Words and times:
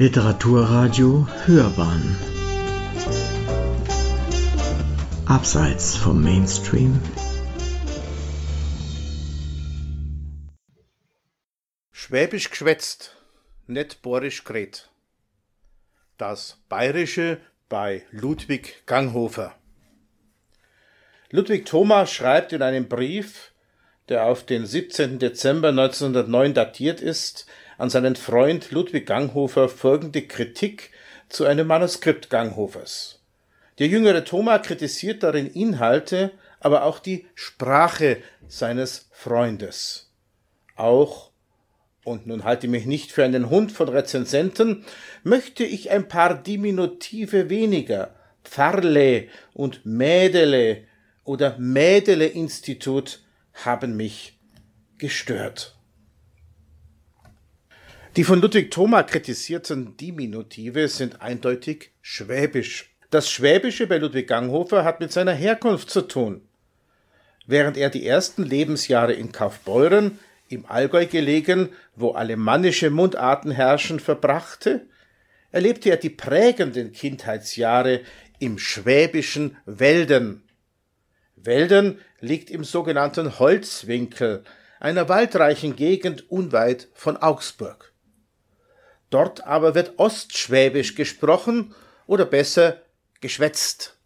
Literaturradio 0.00 1.26
Hörbahn 1.44 2.16
Abseits 5.26 5.96
vom 5.96 6.22
Mainstream 6.22 7.02
Schwäbisch 11.90 12.48
geschwätzt, 12.50 13.16
net 13.66 14.00
borisch 14.00 14.44
gret. 14.44 14.88
Das 16.16 16.62
Bayerische 16.68 17.40
bei 17.68 18.04
Ludwig 18.12 18.86
Ganghofer. 18.86 19.56
Ludwig 21.30 21.66
Thoma 21.66 22.06
schreibt 22.06 22.52
in 22.52 22.62
einem 22.62 22.88
Brief, 22.88 23.50
der 24.08 24.26
auf 24.26 24.46
den 24.46 24.64
17. 24.64 25.18
Dezember 25.18 25.70
1909 25.70 26.54
datiert 26.54 27.00
ist, 27.00 27.46
an 27.78 27.90
seinen 27.90 28.16
Freund 28.16 28.72
Ludwig 28.72 29.06
Ganghofer 29.06 29.68
folgende 29.68 30.22
Kritik 30.22 30.90
zu 31.28 31.46
einem 31.46 31.68
Manuskript 31.68 32.28
Ganghofers. 32.28 33.20
Der 33.78 33.86
jüngere 33.86 34.24
Thoma 34.24 34.58
kritisiert 34.58 35.22
darin 35.22 35.46
Inhalte, 35.46 36.32
aber 36.58 36.82
auch 36.82 36.98
die 36.98 37.26
Sprache 37.36 38.18
seines 38.48 39.08
Freundes. 39.12 40.10
Auch, 40.74 41.30
und 42.02 42.26
nun 42.26 42.42
halte 42.42 42.66
ich 42.66 42.70
mich 42.72 42.86
nicht 42.86 43.12
für 43.12 43.24
einen 43.24 43.48
Hund 43.48 43.70
von 43.70 43.88
Rezensenten, 43.88 44.84
möchte 45.22 45.64
ich 45.64 45.90
ein 45.90 46.08
paar 46.08 46.34
Diminutive 46.34 47.48
weniger, 47.48 48.14
Pfarrle 48.42 49.28
und 49.54 49.86
Mädele 49.86 50.84
oder 51.22 51.56
Mädele-Institut 51.58 53.22
haben 53.52 53.96
mich 53.96 54.38
gestört. 54.96 55.77
Die 58.18 58.24
von 58.24 58.40
Ludwig 58.40 58.72
Thoma 58.72 59.04
kritisierten 59.04 59.96
Diminutive 59.96 60.88
sind 60.88 61.22
eindeutig 61.22 61.92
schwäbisch. 62.02 62.92
Das 63.10 63.30
Schwäbische 63.30 63.86
bei 63.86 63.98
Ludwig 63.98 64.26
Ganghofer 64.26 64.82
hat 64.82 64.98
mit 64.98 65.12
seiner 65.12 65.34
Herkunft 65.34 65.88
zu 65.88 66.00
tun. 66.02 66.40
Während 67.46 67.76
er 67.76 67.90
die 67.90 68.04
ersten 68.04 68.42
Lebensjahre 68.42 69.12
in 69.12 69.30
Kaufbeuren, 69.30 70.18
im 70.48 70.66
Allgäu 70.66 71.06
gelegen, 71.06 71.68
wo 71.94 72.10
alemannische 72.10 72.90
Mundarten 72.90 73.52
herrschen, 73.52 74.00
verbrachte, 74.00 74.88
erlebte 75.52 75.90
er 75.90 75.96
die 75.96 76.10
prägenden 76.10 76.90
Kindheitsjahre 76.90 78.00
im 78.40 78.58
schwäbischen 78.58 79.56
Wäldern. 79.64 80.42
Wäldern 81.36 82.00
liegt 82.18 82.50
im 82.50 82.64
sogenannten 82.64 83.38
Holzwinkel, 83.38 84.42
einer 84.80 85.08
waldreichen 85.08 85.76
Gegend 85.76 86.28
unweit 86.32 86.88
von 86.94 87.16
Augsburg. 87.16 87.88
Dort 89.10 89.46
aber 89.46 89.74
wird 89.74 89.98
Ostschwäbisch 89.98 90.94
gesprochen 90.94 91.74
oder 92.06 92.24
besser 92.24 92.82
geschwätzt. 93.20 93.96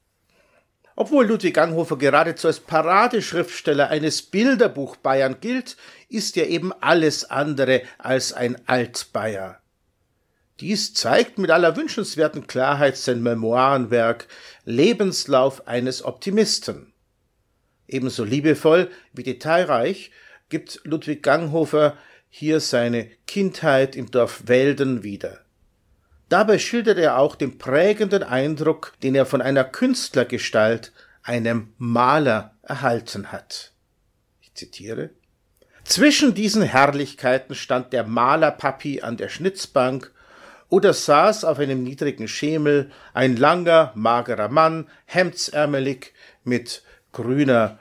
Obwohl 0.94 1.26
Ludwig 1.26 1.54
Ganghofer 1.54 1.96
geradezu 1.96 2.48
als 2.48 2.60
Paradeschriftsteller 2.60 3.88
eines 3.88 4.22
Bilderbuch 4.22 4.96
Bayern 4.96 5.38
gilt, 5.40 5.76
ist 6.08 6.36
er 6.36 6.48
eben 6.48 6.72
alles 6.80 7.24
andere 7.24 7.82
als 7.98 8.32
ein 8.32 8.56
Altbayer. 8.68 9.60
Dies 10.60 10.92
zeigt 10.94 11.38
mit 11.38 11.50
aller 11.50 11.76
wünschenswerten 11.76 12.46
Klarheit 12.46 12.96
sein 12.96 13.22
Memoirenwerk 13.22 14.28
Lebenslauf 14.64 15.66
eines 15.66 16.04
Optimisten. 16.04 16.92
Ebenso 17.88 18.22
liebevoll 18.22 18.90
wie 19.12 19.22
detailreich 19.22 20.12
gibt 20.50 20.80
Ludwig 20.84 21.22
Ganghofer 21.22 21.96
hier 22.34 22.60
seine 22.60 23.10
Kindheit 23.26 23.94
im 23.94 24.10
Dorf 24.10 24.44
Welden 24.46 25.02
wieder. 25.02 25.40
Dabei 26.30 26.58
schildert 26.58 26.96
er 26.96 27.18
auch 27.18 27.36
den 27.36 27.58
prägenden 27.58 28.22
Eindruck, 28.22 28.94
den 29.02 29.14
er 29.14 29.26
von 29.26 29.42
einer 29.42 29.64
Künstlergestalt, 29.64 30.92
einem 31.22 31.74
Maler, 31.76 32.56
erhalten 32.62 33.32
hat. 33.32 33.72
Ich 34.40 34.54
zitiere 34.54 35.10
Zwischen 35.84 36.32
diesen 36.32 36.62
Herrlichkeiten 36.62 37.54
stand 37.54 37.92
der 37.92 38.04
Malerpapi 38.04 39.02
an 39.02 39.18
der 39.18 39.28
Schnitzbank 39.28 40.10
oder 40.70 40.94
saß 40.94 41.44
auf 41.44 41.58
einem 41.58 41.82
niedrigen 41.82 42.28
Schemel 42.28 42.90
ein 43.12 43.36
langer, 43.36 43.92
magerer 43.94 44.48
Mann, 44.48 44.88
hemdsärmelig, 45.04 46.14
mit 46.44 46.82
grüner 47.12 47.78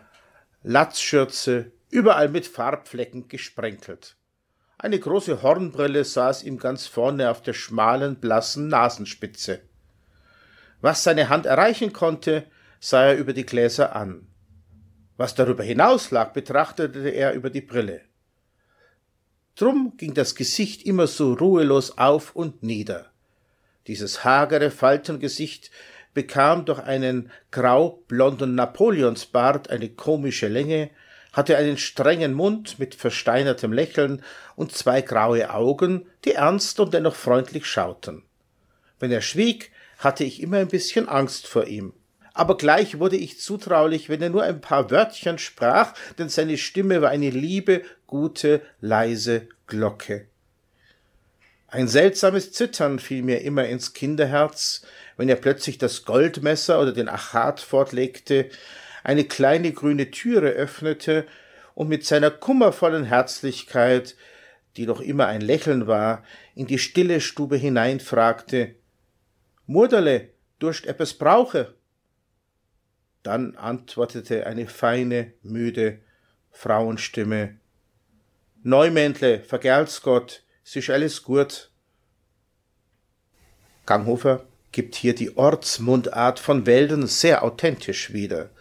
Latzschürze, 0.62 1.72
überall 1.90 2.28
mit 2.28 2.48
Farbflecken 2.48 3.30
gesprenkelt. 3.30 4.18
Eine 4.84 4.97
große 4.97 5.44
Hornbrille 5.44 6.03
saß 6.03 6.42
ihm 6.42 6.58
ganz 6.58 6.88
vorne 6.88 7.30
auf 7.30 7.44
der 7.44 7.53
schmalen, 7.53 8.16
blassen 8.16 8.68
Nasenspitze. 8.68 9.59
Was 10.81 11.03
seine 11.03 11.30
Hand 11.30 11.46
erreichen 11.46 11.94
konnte, 11.94 12.46
sah 12.80 13.03
er 13.03 13.18
über 13.18 13.34
die 13.34 13.46
Gläser 13.46 13.96
an. 13.96 14.25
Was 15.18 15.36
darüber 15.36 15.64
hinaus 15.64 16.09
lag, 16.09 16.34
betrachtete 16.34 17.09
er 17.09 17.34
über 17.34 17.52
die 17.52 17.62
Brille. 17.62 18.02
Drum 19.56 19.97
ging 19.97 20.16
das 20.16 20.34
Gesicht 20.34 20.84
immer 20.84 21.06
so 21.06 21.34
ruhelos 21.34 22.00
auf 22.00 22.36
und 22.36 22.63
nieder. 22.63 23.12
Dieses 23.86 24.24
hagere 24.24 24.72
Faltengesicht 24.72 25.69
bekam 26.16 26.66
durch 26.66 26.80
einen 26.80 27.31
grau-blonden 27.52 28.56
Napoleonsbart 28.56 29.69
eine 29.69 29.90
komische 29.90 30.48
Länge, 30.48 30.90
hatte 31.31 31.58
einen 31.58 31.78
strengen 31.78 32.34
Mund 32.34 32.80
mit 32.80 32.96
versteinertem 32.96 33.72
Lächeln 33.72 34.24
und 34.56 34.74
zwei 34.74 35.02
graue 35.02 35.53
Augen, 35.53 36.06
die 36.25 36.34
ernst 36.34 36.80
und 36.80 36.94
dennoch 36.94 37.16
freundlich 37.16 37.66
schauten. 37.66 38.24
Wenn 39.00 39.12
er 39.12 39.22
schwieg, 39.22 39.72
hatte 39.97 40.24
ich 40.24 40.42
immer 40.42 40.58
ein 40.58 40.68
bisschen 40.68 41.08
Angst 41.08 41.47
vor 41.47 41.68
ihm. 41.68 41.94
Aber 42.34 42.58
gleich 42.58 43.00
wurde 43.00 43.18
ich 43.18 43.40
zutraulich, 43.40 44.09
wenn 44.09 44.22
er 44.22 44.30
nur 44.30 44.44
ein 44.44 44.62
paar 44.62 44.90
Wörtchen 44.90 45.38
sprach, 45.38 45.94
denn 46.18 46.30
seine 46.30 46.58
Stimme 46.58 47.02
war 47.02 47.09
eine 47.09 47.30
liebe, 47.30 47.81
gute, 48.08 48.62
leise 48.80 49.48
Glocke. 49.68 50.28
Ein 51.68 51.88
seltsames 51.88 52.52
Zittern 52.52 53.00
fiel 53.00 53.24
mir 53.24 53.42
immer 53.42 53.66
ins 53.66 53.94
Kinderherz, 53.94 54.81
wenn 55.18 55.30
er 55.30 55.38
plötzlich 55.38 55.78
das 55.78 56.03
Goldmesser 56.03 56.81
oder 56.81 56.92
den 56.92 57.08
Achat 57.08 57.59
fortlegte, 57.62 58.50
eine 59.03 59.23
kleine 59.23 59.72
grüne 59.72 60.12
Türe 60.12 60.50
öffnete 60.50 61.25
und 61.73 61.88
mit 61.88 62.06
seiner 62.06 62.31
kummervollen 62.31 63.06
Herzlichkeit, 63.06 64.16
die 64.78 64.85
doch 64.85 65.01
immer 65.01 65.28
ein 65.28 65.41
Lächeln 65.41 65.88
war, 65.88 66.23
in 66.56 66.67
die 66.67 66.79
stille 66.79 67.22
Stube 67.22 67.57
hineinfragte 67.57 68.75
Murderle, 69.66 70.29
durst 70.59 70.85
etwas 70.85 71.13
brauche? 71.13 71.75
Dann 73.23 73.56
antwortete 73.56 74.45
eine 74.47 74.67
feine, 74.67 75.33
müde 75.44 76.00
Frauenstimme 76.51 77.57
Neumäntle, 78.63 79.39
vergelt's 79.39 80.03
Gott, 80.03 80.44
es 80.63 80.75
ist 80.75 80.89
alles 80.91 81.23
gut. 81.23 81.72
Ganghofer 83.88 84.45
gibt 84.72 84.94
hier 84.95 85.16
die 85.16 85.35
Ortsmundart 85.35 86.39
von 86.39 86.68
Welden 86.68 87.07
sehr 87.07 87.44
authentisch 87.44 88.13
wieder. 88.13 88.51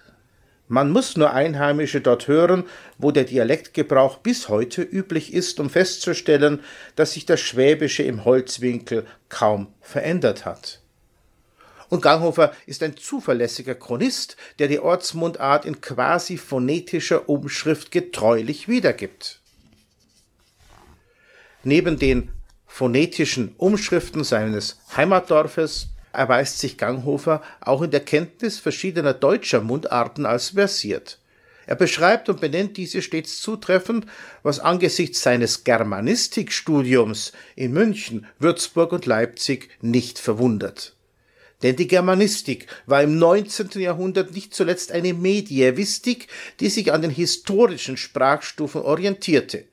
Man 0.73 0.93
muss 0.93 1.17
nur 1.17 1.33
Einheimische 1.33 2.01
dort 2.01 2.29
hören, 2.29 2.63
wo 2.97 3.11
der 3.11 3.25
Dialektgebrauch 3.25 4.19
bis 4.19 4.49
heute 4.49 4.83
üblich 4.83 5.35
ist, 5.35 5.59
um 5.59 5.69
festzustellen, 5.69 6.61
dass 6.95 7.15
sich 7.15 7.27
das 7.27 7.41
Schwäbische 7.41 8.05
im 8.05 8.25
Holzwinkel 8.25 9.05
kaum 9.29 9.75
verändert 9.81 10.45
hat. 10.45 10.81
Und 11.89 12.03
Ganghofer 12.03 12.53
ist 12.67 12.85
ein 12.85 12.97
zuverlässiger 12.97 13.75
Chronist, 13.75 14.37
der 14.61 14.69
die 14.69 14.79
Ortsmundart 14.79 15.65
in 15.65 15.81
quasi 15.81 16.37
phonetischer 16.37 17.29
Umschrift 17.29 17.91
getreulich 17.91 18.69
wiedergibt. 18.69 19.41
Neben 21.65 21.99
den 21.99 22.31
phonetischen 22.69 23.57
Umschriften 23.57 24.23
seines 24.23 24.79
Heimatdorfes 24.97 25.89
erweist 26.13 26.59
sich 26.59 26.77
Ganghofer 26.77 27.43
auch 27.61 27.83
in 27.83 27.91
der 27.91 28.01
Kenntnis 28.01 28.59
verschiedener 28.59 29.15
deutscher 29.15 29.61
Mundarten 29.61 30.27
als 30.27 30.51
versiert. 30.51 31.19
Er 31.67 31.77
beschreibt 31.77 32.29
und 32.29 32.41
benennt 32.41 32.77
diese 32.77 33.01
stets 33.01 33.41
zutreffend, 33.41 34.07
was 34.43 34.59
angesichts 34.59 35.23
seines 35.23 35.63
Germanistikstudiums 35.63 37.33
in 37.55 37.73
München, 37.73 38.27
Würzburg 38.39 38.93
und 38.93 39.07
Leipzig 39.07 39.71
nicht 39.81 40.19
verwundert. 40.19 40.97
Denn 41.63 41.77
die 41.77 41.87
Germanistik 41.87 42.67
war 42.87 43.03
im 43.03 43.19
19. 43.19 43.81
Jahrhundert 43.81 44.33
nicht 44.33 44.55
zuletzt 44.55 44.93
eine 44.93 45.13
Medievistik, 45.13 46.29
die 46.59 46.71
sich 46.71 46.93
an 46.93 47.03
den 47.03 47.11
historischen 47.11 47.97
Sprachstufen 47.97 48.81
orientierte. 48.81 49.65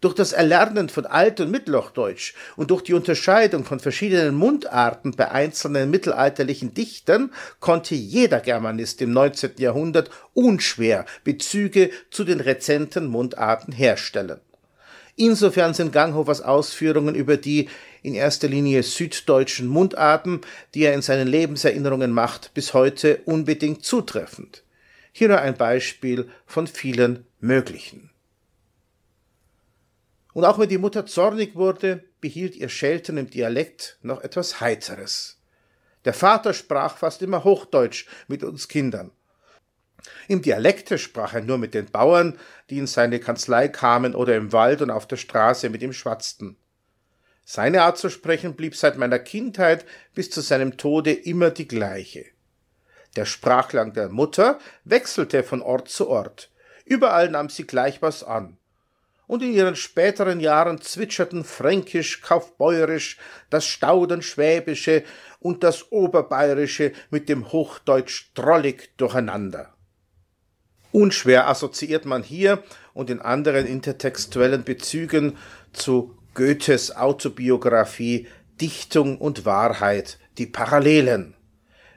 Durch 0.00 0.14
das 0.14 0.32
Erlernen 0.32 0.88
von 0.88 1.06
Alt- 1.06 1.40
und 1.40 1.50
Mittelhochdeutsch 1.50 2.34
und 2.56 2.70
durch 2.70 2.82
die 2.82 2.94
Unterscheidung 2.94 3.64
von 3.64 3.80
verschiedenen 3.80 4.36
Mundarten 4.36 5.10
bei 5.16 5.28
einzelnen 5.32 5.90
mittelalterlichen 5.90 6.72
Dichtern 6.72 7.32
konnte 7.58 7.96
jeder 7.96 8.38
Germanist 8.38 9.02
im 9.02 9.12
19. 9.12 9.54
Jahrhundert 9.58 10.10
unschwer 10.34 11.04
Bezüge 11.24 11.90
zu 12.12 12.22
den 12.22 12.38
rezenten 12.38 13.06
Mundarten 13.08 13.72
herstellen. 13.72 14.40
Insofern 15.16 15.74
sind 15.74 15.92
Ganghofers 15.92 16.42
Ausführungen 16.42 17.16
über 17.16 17.36
die 17.36 17.68
in 18.02 18.14
erster 18.14 18.46
Linie 18.46 18.84
süddeutschen 18.84 19.66
Mundarten, 19.66 20.42
die 20.74 20.84
er 20.84 20.94
in 20.94 21.02
seinen 21.02 21.26
Lebenserinnerungen 21.26 22.12
macht, 22.12 22.54
bis 22.54 22.72
heute 22.72 23.22
unbedingt 23.24 23.84
zutreffend. 23.84 24.62
Hier 25.10 25.26
nur 25.26 25.40
ein 25.40 25.56
Beispiel 25.56 26.28
von 26.46 26.68
vielen 26.68 27.26
möglichen. 27.40 28.07
Und 30.38 30.44
auch 30.44 30.60
wenn 30.60 30.68
die 30.68 30.78
Mutter 30.78 31.04
zornig 31.04 31.56
wurde, 31.56 32.04
behielt 32.20 32.54
ihr 32.54 32.68
Schelten 32.68 33.16
im 33.16 33.28
Dialekt 33.28 33.98
noch 34.02 34.20
etwas 34.20 34.60
Heiteres. 34.60 35.40
Der 36.04 36.14
Vater 36.14 36.54
sprach 36.54 36.96
fast 36.96 37.22
immer 37.22 37.42
Hochdeutsch 37.42 38.06
mit 38.28 38.44
uns 38.44 38.68
Kindern. 38.68 39.10
Im 40.28 40.40
Dialekte 40.40 40.96
sprach 40.96 41.34
er 41.34 41.40
nur 41.40 41.58
mit 41.58 41.74
den 41.74 41.86
Bauern, 41.86 42.38
die 42.70 42.78
in 42.78 42.86
seine 42.86 43.18
Kanzlei 43.18 43.66
kamen 43.66 44.14
oder 44.14 44.36
im 44.36 44.52
Wald 44.52 44.80
und 44.80 44.92
auf 44.92 45.08
der 45.08 45.16
Straße 45.16 45.70
mit 45.70 45.82
ihm 45.82 45.92
schwatzten. 45.92 46.56
Seine 47.44 47.82
Art 47.82 47.98
zu 47.98 48.08
sprechen 48.08 48.54
blieb 48.54 48.76
seit 48.76 48.96
meiner 48.96 49.18
Kindheit 49.18 49.84
bis 50.14 50.30
zu 50.30 50.40
seinem 50.40 50.76
Tode 50.76 51.12
immer 51.14 51.50
die 51.50 51.66
gleiche. 51.66 52.26
Der 53.16 53.24
Sprachklang 53.24 53.92
der 53.92 54.08
Mutter 54.08 54.60
wechselte 54.84 55.42
von 55.42 55.62
Ort 55.62 55.88
zu 55.88 56.08
Ort. 56.08 56.52
Überall 56.84 57.28
nahm 57.28 57.48
sie 57.48 57.66
gleich 57.66 58.02
was 58.02 58.22
an 58.22 58.57
und 59.28 59.42
in 59.42 59.52
ihren 59.52 59.76
späteren 59.76 60.40
Jahren 60.40 60.80
zwitscherten 60.80 61.44
Fränkisch, 61.44 62.22
Kaufbäuerisch, 62.22 63.18
das 63.50 63.66
Staudenschwäbische 63.66 65.04
und 65.38 65.62
das 65.62 65.92
Oberbayerische 65.92 66.92
mit 67.10 67.28
dem 67.28 67.52
Hochdeutsch 67.52 68.32
drollig 68.34 68.90
durcheinander. 68.96 69.74
Unschwer 70.90 71.46
assoziiert 71.46 72.06
man 72.06 72.22
hier 72.22 72.64
und 72.94 73.10
in 73.10 73.20
anderen 73.20 73.66
intertextuellen 73.66 74.64
Bezügen 74.64 75.36
zu 75.72 76.16
Goethes 76.34 76.96
Autobiografie 76.96 78.26
Dichtung 78.60 79.18
und 79.18 79.44
Wahrheit 79.44 80.18
die 80.38 80.46
Parallelen. 80.46 81.34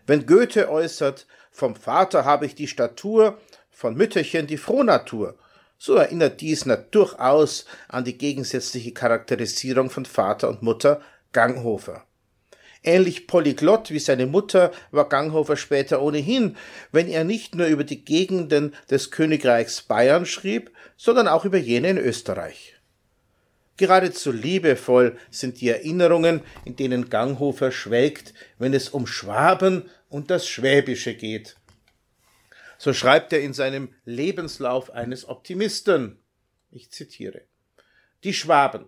Wenn 0.06 0.26
Goethe 0.26 0.70
äußert, 0.70 1.26
vom 1.52 1.76
Vater 1.76 2.26
habe 2.26 2.46
ich 2.46 2.56
die 2.56 2.68
Statur, 2.68 3.38
von 3.70 3.96
Mütterchen 3.96 4.48
die 4.48 4.58
Frohnatur, 4.58 5.38
so 5.82 5.96
erinnert 5.96 6.42
dies 6.42 6.68
durchaus 6.92 7.66
an 7.88 8.06
die 8.06 8.16
gegensätzliche 8.16 8.92
Charakterisierung 8.92 9.90
von 9.90 10.06
Vater 10.06 10.48
und 10.48 10.62
Mutter 10.62 11.02
Ganghofer. 11.34 12.06
Ähnlich 12.84 13.26
polyglott 13.26 13.90
wie 13.90 13.98
seine 13.98 14.28
Mutter 14.28 14.72
war 14.92 15.10
Ganghofer 15.10 15.58
später 15.58 16.04
ohnehin, 16.04 16.56
wenn 16.92 17.08
er 17.08 17.24
nicht 17.24 17.56
nur 17.56 17.66
über 17.66 17.84
die 17.84 18.06
Gegenden 18.06 18.76
des 18.92 19.10
Königreichs 19.10 19.82
Bayern 19.82 20.28
schrieb, 20.28 20.70
sondern 20.98 21.28
auch 21.28 21.46
über 21.46 21.58
jene 21.58 21.90
in 21.90 21.98
Österreich. 21.98 22.76
Geradezu 23.78 24.32
liebevoll 24.32 25.18
sind 25.32 25.62
die 25.62 25.70
Erinnerungen, 25.70 26.42
in 26.64 26.76
denen 26.76 27.10
Ganghofer 27.10 27.72
schwelgt, 27.72 28.36
wenn 28.60 28.76
es 28.76 28.90
um 28.90 29.08
Schwaben 29.08 29.90
und 30.10 30.30
das 30.30 30.48
Schwäbische 30.48 31.16
geht. 31.16 31.56
So 32.84 32.94
schreibt 32.94 33.32
er 33.32 33.42
in 33.42 33.54
seinem 33.54 33.90
Lebenslauf 34.06 34.90
eines 34.90 35.30
Optimisten. 35.30 36.18
Ich 36.72 36.90
zitiere. 36.90 37.42
Die 38.24 38.34
Schwaben. 38.34 38.88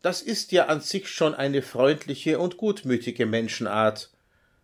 Das 0.00 0.22
ist 0.22 0.50
ja 0.50 0.68
an 0.68 0.80
sich 0.80 1.10
schon 1.10 1.34
eine 1.34 1.60
freundliche 1.60 2.38
und 2.38 2.56
gutmütige 2.56 3.26
Menschenart. 3.26 4.10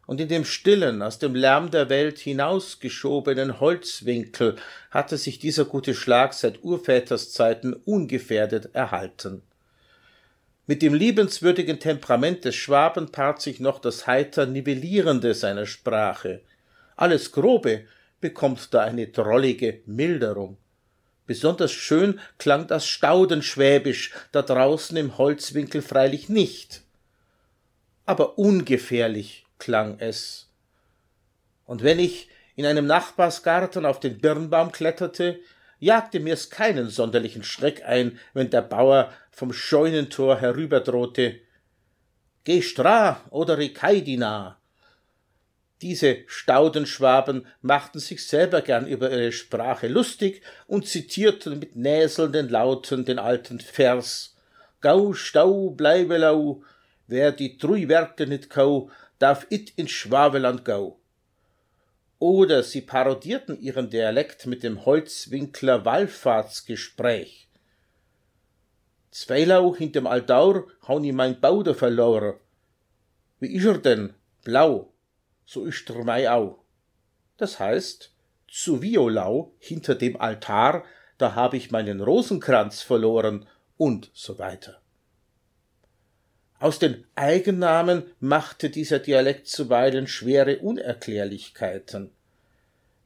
Und 0.07 0.19
in 0.19 0.29
dem 0.29 0.47
stillen, 0.47 1.03
aus 1.03 1.19
dem 1.19 1.35
Lärm 1.35 1.73
der 1.73 1.91
Welt 1.91 2.19
hinausgeschobenen 2.19 3.61
Holzwinkel 3.61 4.57
hatte 4.91 5.19
sich 5.19 5.39
dieser 5.39 5.67
gute 5.67 5.93
Schlag 5.93 6.33
seit 6.33 6.65
Urväters 6.65 7.33
Zeiten 7.33 7.75
ungefährdet 7.75 8.75
erhalten. 8.75 9.43
Mit 10.67 10.81
dem 10.81 10.95
liebenswürdigen 10.95 11.81
Temperament 11.81 12.47
des 12.47 12.55
Schwaben 12.55 13.13
paart 13.13 13.43
sich 13.43 13.61
noch 13.61 13.79
das 13.79 14.07
heiter 14.07 14.47
Nivellierende 14.47 15.35
seiner 15.35 15.67
Sprache. 15.67 16.41
Alles 16.97 17.31
Grobe 17.31 17.85
bekommt 18.25 18.73
da 18.73 18.81
eine 18.81 19.09
drollige 19.09 19.83
Milderung. 19.85 20.57
Besonders 21.27 21.73
schön 21.73 22.19
klang 22.39 22.67
das 22.67 22.87
Staudenschwäbisch 22.87 24.15
da 24.33 24.41
draußen 24.41 24.97
im 24.97 25.19
Holzwinkel 25.19 25.83
freilich 25.83 26.31
nicht. 26.31 26.85
Aber 28.07 28.39
ungefährlich 28.39 29.45
klang 29.59 29.99
es. 29.99 30.49
Und 31.67 31.83
wenn 31.83 31.99
ich 31.99 32.31
in 32.57 32.65
einem 32.65 32.87
Nachbarsgarten 32.87 33.85
auf 33.85 34.01
den 34.01 34.19
Birnbaum 34.23 34.73
kletterte, 34.73 35.39
jagte 35.79 36.19
mir's 36.19 36.49
keinen 36.49 36.89
sonderlichen 36.89 37.45
Schreck 37.45 37.85
ein, 37.85 38.19
wenn 38.33 38.49
der 38.49 38.63
Bauer 38.63 39.13
vom 39.33 39.53
Scheunentor 39.53 40.41
herüberdrohte. 40.41 41.41
Geh 42.45 42.63
stra 42.63 43.21
oder 43.29 43.59
Rikaidina, 43.59 44.59
diese 45.85 46.25
Staudenschwaben 46.29 47.47
machten 47.61 47.99
sich 47.99 48.27
selber 48.27 48.63
gern 48.63 48.87
über 48.87 49.11
ihre 49.11 49.33
Sprache 49.33 49.87
lustig 49.87 50.41
und 50.67 50.89
zitierten 50.89 51.59
mit 51.59 51.77
näselnden 51.77 52.49
Lauten 52.49 53.05
den 53.05 53.19
alten 53.19 53.61
Vers 53.61 54.35
Gau, 54.81 55.13
Stau, 55.13 55.69
Bleibelau, 55.69 56.63
wer 57.07 57.33
die 57.33 57.59
drei 57.59 57.87
Werte 57.87 58.27
nit 58.27 58.49
kau, 58.49 58.91
darf 59.19 59.47
it 59.51 59.75
in 59.77 59.87
Schwabeland 59.87 60.65
gau. 60.65 60.99
Oder 62.19 62.63
sie 62.63 62.81
parodierten 62.81 63.61
ihren 63.61 63.91
Dialekt 63.91 64.47
mit 64.47 64.63
dem 64.63 64.87
Holzwinkler 64.87 65.85
Wallfahrtsgespräch. 65.85 67.47
Zweilau 69.11 69.77
hinterm 69.77 70.07
Altaur 70.07 70.67
haun 70.89 71.05
i 71.05 71.13
mein 71.13 71.39
Bauder 71.41 71.75
verloren. 71.75 72.37
Wie 73.39 73.55
is 73.55 73.67
er 73.67 73.77
denn? 73.77 74.15
Blau 74.45 74.94
so 75.45 75.65
ist 75.65 75.89
der 75.89 76.33
auch. 76.33 76.59
Das 77.37 77.59
heißt, 77.59 78.13
zu 78.49 78.83
Violau 78.83 79.53
hinter 79.59 79.95
dem 79.95 80.21
Altar, 80.21 80.85
da 81.19 81.35
habe 81.35 81.57
ich 81.57 81.71
meinen 81.71 82.01
Rosenkranz 82.01 82.83
verloren 82.83 83.47
und 83.77 84.11
so 84.15 84.39
weiter. 84.39 84.81
Aus 86.61 86.79
den 86.79 87.05
Eigennamen 87.15 88.05
machte 88.21 88.71
dieser 88.71 88.99
Dialekt 88.99 89.49
zuweilen 89.49 90.07
schwere 90.07 90.59
Unerklärlichkeiten. 90.59 92.11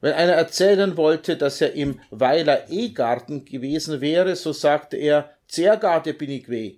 Wenn 0.01 0.13
einer 0.13 0.35
erzählen 0.35 0.97
wollte, 0.97 1.37
dass 1.37 1.61
er 1.61 1.73
im 1.73 2.01
Weiler 2.11 2.71
E-Garten 2.71 3.45
gewesen 3.45 4.01
wäre, 4.01 4.37
so 4.37 4.53
sagte 4.53 4.97
er, 4.97 5.35
Zergarde 5.49 6.15
bin 6.15 6.31
ich 6.31 6.49
weh. 6.49 6.77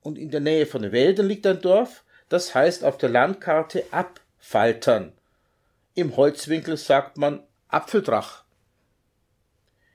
Und 0.00 0.18
in 0.18 0.30
der 0.30 0.40
Nähe 0.40 0.66
von 0.66 0.90
Welden 0.90 1.28
liegt 1.28 1.46
ein 1.46 1.60
Dorf, 1.60 2.02
das 2.28 2.54
heißt 2.54 2.82
auf 2.82 2.98
der 2.98 3.10
Landkarte 3.10 3.84
Ab 3.90 4.20
Faltern. 4.46 5.12
Im 5.94 6.18
Holzwinkel 6.18 6.76
sagt 6.76 7.16
man 7.16 7.42
Apfeldrach. 7.68 8.44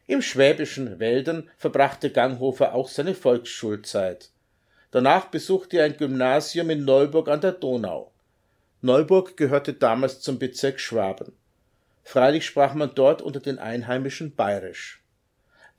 Im 0.07 0.23
schwäbischen 0.23 0.97
Welden 0.97 1.51
verbrachte 1.55 2.09
Ganghofer 2.09 2.73
auch 2.73 2.89
seine 2.89 3.13
Volksschulzeit. 3.13 4.31
Danach 4.89 5.25
besuchte 5.25 5.77
er 5.77 5.85
ein 5.85 5.97
Gymnasium 5.97 6.71
in 6.71 6.83
Neuburg 6.83 7.29
an 7.29 7.41
der 7.41 7.51
Donau. 7.51 8.11
Neuburg 8.81 9.37
gehörte 9.37 9.73
damals 9.73 10.19
zum 10.19 10.39
Bezirk 10.39 10.79
Schwaben. 10.79 11.31
Freilich 12.03 12.47
sprach 12.47 12.73
man 12.73 12.91
dort 12.95 13.21
unter 13.21 13.39
den 13.39 13.59
Einheimischen 13.59 14.35
bayerisch. 14.35 15.03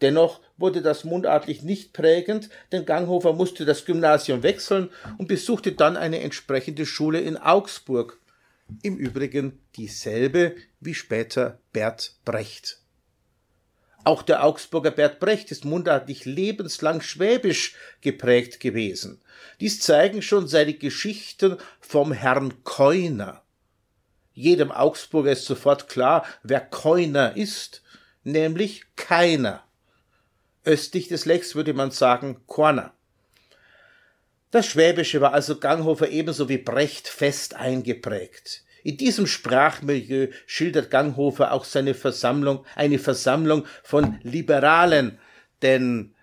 Dennoch 0.01 0.41
wurde 0.57 0.81
das 0.81 1.03
mundartlich 1.03 1.63
nicht 1.63 1.93
prägend, 1.93 2.49
denn 2.71 2.87
Ganghofer 2.87 3.33
musste 3.33 3.65
das 3.65 3.85
Gymnasium 3.85 4.45
wechseln 4.45 4.91
und 5.19 5.27
besuchte 5.27 5.73
dann 5.73 5.97
eine 5.97 6.21
entsprechende 6.21 6.87
Schule 6.87 7.21
in 7.21 7.37
Augsburg, 7.37 8.20
im 8.83 8.97
Übrigen 8.97 9.59
dieselbe 9.77 10.55
wie 10.81 10.95
später 10.95 11.61
Bert 11.73 12.17
Brecht. 12.25 12.81
Auch 14.05 14.23
der 14.23 14.45
Augsburger 14.45 14.91
Bert 14.91 15.21
Brecht 15.21 15.51
ist 15.51 15.65
mundartlich 15.65 16.25
lebenslang 16.25 17.01
schwäbisch 17.01 17.75
geprägt 18.01 18.61
gewesen. 18.61 19.21
Dies 19.61 19.81
zeigen 19.81 20.23
schon 20.23 20.49
seine 20.49 20.75
Geschichten 20.75 21.59
vom 21.81 22.13
Herrn 22.13 22.65
Keuner. 22.65 23.43
Jedem 24.33 24.71
Augsburger 24.71 25.33
ist 25.33 25.45
sofort 25.45 25.89
klar, 25.89 26.25
wer 26.43 26.61
Keuner 26.61 27.37
ist, 27.37 27.83
nämlich 28.25 28.85
keiner. 28.97 29.65
Östlich 30.65 31.09
des 31.09 31.27
Lechs 31.27 31.55
würde 31.55 31.75
man 31.75 31.91
sagen 31.91 32.41
Korner. 32.47 32.95
Das 34.51 34.67
Schwäbische 34.67 35.21
war 35.21 35.33
also 35.33 35.61
Ganghofer 35.61 36.09
ebenso 36.09 36.49
wie 36.49 36.59
Brecht 36.59 37.07
fest 37.07 37.55
eingeprägt. 37.55 38.65
In 38.83 38.97
diesem 38.97 39.27
Sprachmilieu 39.27 40.29
schildert 40.47 40.91
Ganghofer 40.91 41.53
auch 41.53 41.65
seine 41.65 41.95
Versammlung, 41.95 42.65
eine 42.75 42.99
Versammlung 42.99 43.65
von 43.85 44.19
Liberalen, 44.23 45.19
denn 45.63 46.15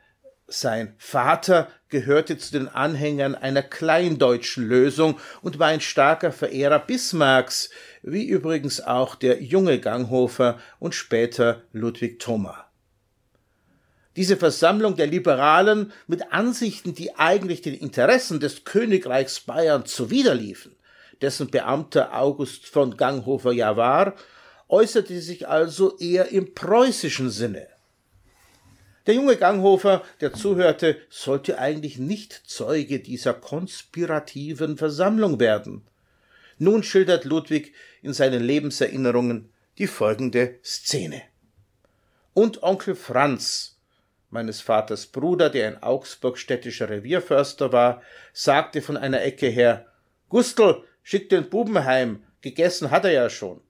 sein 0.48 0.94
Vater 0.98 1.68
gehörte 1.90 2.38
zu 2.38 2.52
den 2.52 2.68
Anhängern 2.68 3.36
einer 3.36 3.62
kleindeutschen 3.62 4.68
Lösung 4.68 5.20
und 5.42 5.60
war 5.60 5.68
ein 5.68 5.82
starker 5.82 6.32
Verehrer 6.32 6.80
Bismarcks, 6.80 7.70
wie 8.02 8.26
übrigens 8.26 8.82
auch 8.82 9.16
der 9.16 9.42
junge 9.42 9.80
Ganghofer 9.80 10.60
und 10.80 10.96
später 10.96 11.64
Ludwig 11.72 12.20
Thoma. 12.20 12.67
Diese 14.18 14.36
Versammlung 14.36 14.96
der 14.96 15.06
Liberalen 15.06 15.94
mit 16.08 16.34
Ansichten, 16.34 16.96
die 16.96 17.16
eigentlich 17.16 17.62
den 17.62 17.76
Interessen 17.76 18.40
des 18.40 18.64
Königreichs 18.66 19.42
Bayern 19.42 19.86
zuwiderliefen, 19.86 20.76
dessen 21.22 21.52
Beamter 21.52 22.20
August 22.20 22.66
von 22.66 22.98
Ganghofer 22.98 23.52
ja 23.52 23.78
war, 23.78 24.16
äußerte 24.70 25.22
sich 25.22 25.48
also 25.48 25.98
eher 26.00 26.32
im 26.32 26.56
preußischen 26.56 27.30
Sinne. 27.30 27.68
Der 29.06 29.14
junge 29.14 29.38
Ganghofer, 29.38 30.04
der 30.20 30.34
zuhörte, 30.34 30.98
sollte 31.10 31.60
eigentlich 31.60 32.00
nicht 32.00 32.34
Zeuge 32.34 33.00
dieser 33.00 33.36
konspirativen 33.36 34.78
Versammlung 34.78 35.40
werden. 35.40 35.84
Nun 36.58 36.82
schildert 36.82 37.24
Ludwig 37.24 37.74
in 38.02 38.14
seinen 38.14 38.44
Lebenserinnerungen 38.44 39.50
die 39.78 39.88
folgende 39.88 40.56
Szene. 40.64 41.22
Und 42.34 42.64
Onkel 42.64 42.96
Franz, 42.96 43.77
meines 44.30 44.62
Vaters 44.62 45.08
Bruder, 45.08 45.50
der 45.50 45.70
in 45.70 45.84
Augsburg 45.84 46.38
städtischer 46.38 46.90
Revierförster 46.90 47.72
war, 47.72 48.02
sagte 48.34 48.82
von 48.82 48.98
einer 48.98 49.22
Ecke 49.24 49.48
her, 49.48 49.88
Gustl, 50.30 50.84
schick 51.04 51.30
den 51.30 51.50
Buben 51.50 51.86
heim, 51.86 52.24
gegessen 52.42 52.92
hat 52.92 53.06
er 53.06 53.12
ja 53.12 53.30
schon. 53.30 53.62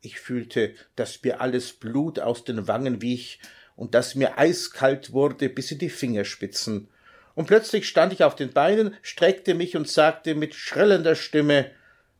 Ich 0.00 0.20
fühlte, 0.20 0.74
dass 0.96 1.22
mir 1.22 1.40
alles 1.40 1.72
Blut 1.72 2.18
aus 2.20 2.44
den 2.44 2.68
Wangen 2.68 3.00
wich 3.00 3.40
und 3.76 3.94
dass 3.94 4.14
mir 4.14 4.38
eiskalt 4.38 5.12
wurde 5.12 5.48
bis 5.48 5.70
in 5.70 5.78
die 5.78 5.88
Fingerspitzen. 5.88 6.88
Und 7.34 7.46
plötzlich 7.46 7.88
stand 7.88 8.12
ich 8.12 8.22
auf 8.22 8.36
den 8.36 8.52
Beinen, 8.52 8.94
streckte 9.02 9.54
mich 9.54 9.76
und 9.76 9.88
sagte 9.88 10.34
mit 10.34 10.54
schrillender 10.54 11.14
Stimme, 11.14 11.70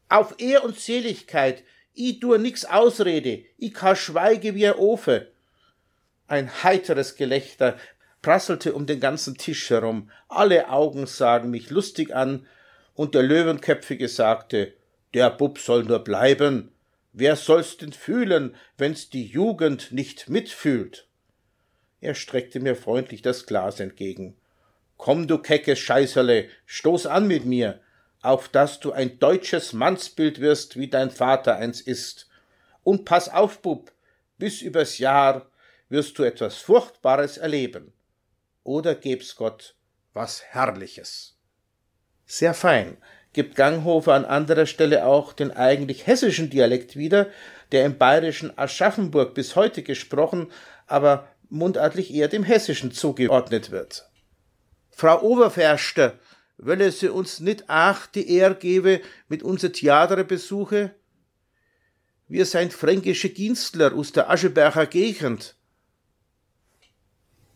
auf 0.09 0.35
Ehr 0.39 0.65
und 0.65 0.79
Seligkeit, 0.79 1.63
i 1.97 2.19
dur 2.19 2.39
nix 2.39 2.65
Ausrede, 2.65 3.45
i 3.61 3.71
ka 3.71 3.95
schweige 3.95 4.55
wie 4.55 4.67
ein 4.67 4.75
Ofe. 4.75 5.29
Ein 6.27 6.63
heiteres 6.63 7.17
Gelächter 7.17 7.77
prasselte 8.23 8.73
um 8.73 8.87
den 8.87 9.01
ganzen 9.01 9.37
Tisch 9.37 9.69
herum, 9.69 10.11
alle 10.29 10.71
Augen 10.71 11.07
sahen 11.07 11.51
mich 11.51 11.71
lustig 11.71 12.15
an, 12.15 12.47
und 12.95 13.15
der 13.15 13.23
Löwenköpfige 13.23 14.09
sagte, 14.09 14.73
der 15.15 15.31
Bub 15.31 15.59
soll 15.59 15.85
nur 15.85 15.99
bleiben, 15.99 16.73
wer 17.13 17.37
soll's 17.37 17.77
denn 17.77 17.93
fühlen, 17.93 18.55
wenn's 18.79 19.11
die 19.11 19.27
Jugend 19.27 19.93
nicht 19.93 20.29
mitfühlt? 20.29 21.07
Er 22.01 22.15
streckte 22.15 22.61
mir 22.61 22.77
freundlich 22.77 23.21
das 23.21 23.47
Glas 23.47 23.81
entgegen. 23.81 24.37
Komm, 24.97 25.27
du 25.27 25.39
keckes 25.39 25.79
Scheißerle, 25.79 26.49
stoß 26.67 27.07
an 27.07 27.27
mit 27.27 27.45
mir, 27.45 27.81
auf 28.23 28.49
dass 28.49 28.81
du 28.81 28.93
ein 28.93 29.19
deutsches 29.19 29.73
Mannsbild 29.73 30.41
wirst, 30.41 30.79
wie 30.79 30.89
dein 30.89 31.11
Vater 31.11 31.57
eins 31.57 31.81
ist. 31.81 32.29
Und 32.83 33.05
pass 33.05 33.29
auf, 33.29 33.61
Bub, 33.61 33.93
bis 34.39 34.63
übers 34.63 34.99
Jahr 34.99 35.51
wirst 35.95 36.19
du 36.19 36.25
etwas 36.25 36.57
Furchtbares 36.57 37.39
erleben. 37.39 37.93
Oder 38.65 38.97
geb's 38.97 39.37
Gott 39.37 39.77
was 40.13 40.43
Herrliches. 40.43 41.39
Sehr 42.27 42.53
fein 42.53 42.97
gibt 43.33 43.55
Ganghofer 43.55 44.15
an 44.15 44.25
anderer 44.25 44.67
Stelle 44.67 45.07
auch 45.07 45.33
den 45.33 45.53
eigentlich 45.53 46.07
hessischen 46.07 46.51
Dialekt 46.51 46.97
wieder, 46.97 47.29
der 47.71 47.85
im 47.85 47.97
bayerischen 47.97 48.57
Aschaffenburg 48.59 49.35
bis 49.35 49.55
heute 49.55 49.83
gesprochen, 49.83 50.51
aber 50.89 51.29
mundartlich 51.49 52.13
eher 52.13 52.29
dem 52.29 52.43
Hessischen 52.43 52.91
zugeordnet 52.91 53.71
wird. 53.71 54.11
Frau 54.91 55.21
Oberförster, 55.23 56.19
wolle 56.59 56.91
sie 56.91 57.09
uns 57.09 57.39
nicht 57.39 57.71
auch 57.71 58.07
die 58.07 58.37
Ehr 58.37 58.55
gebe 58.55 59.01
mit 59.29 59.45
unser 59.45 59.73
Theater 59.73 60.25
besuche? 60.25 60.93
Wir 62.27 62.47
seien 62.47 62.73
fränkische 62.73 63.29
Dienstler 63.29 63.95
aus 63.95 64.11
der 64.11 64.29
Ascheberger 64.31 64.87
Gegend. 64.87 65.57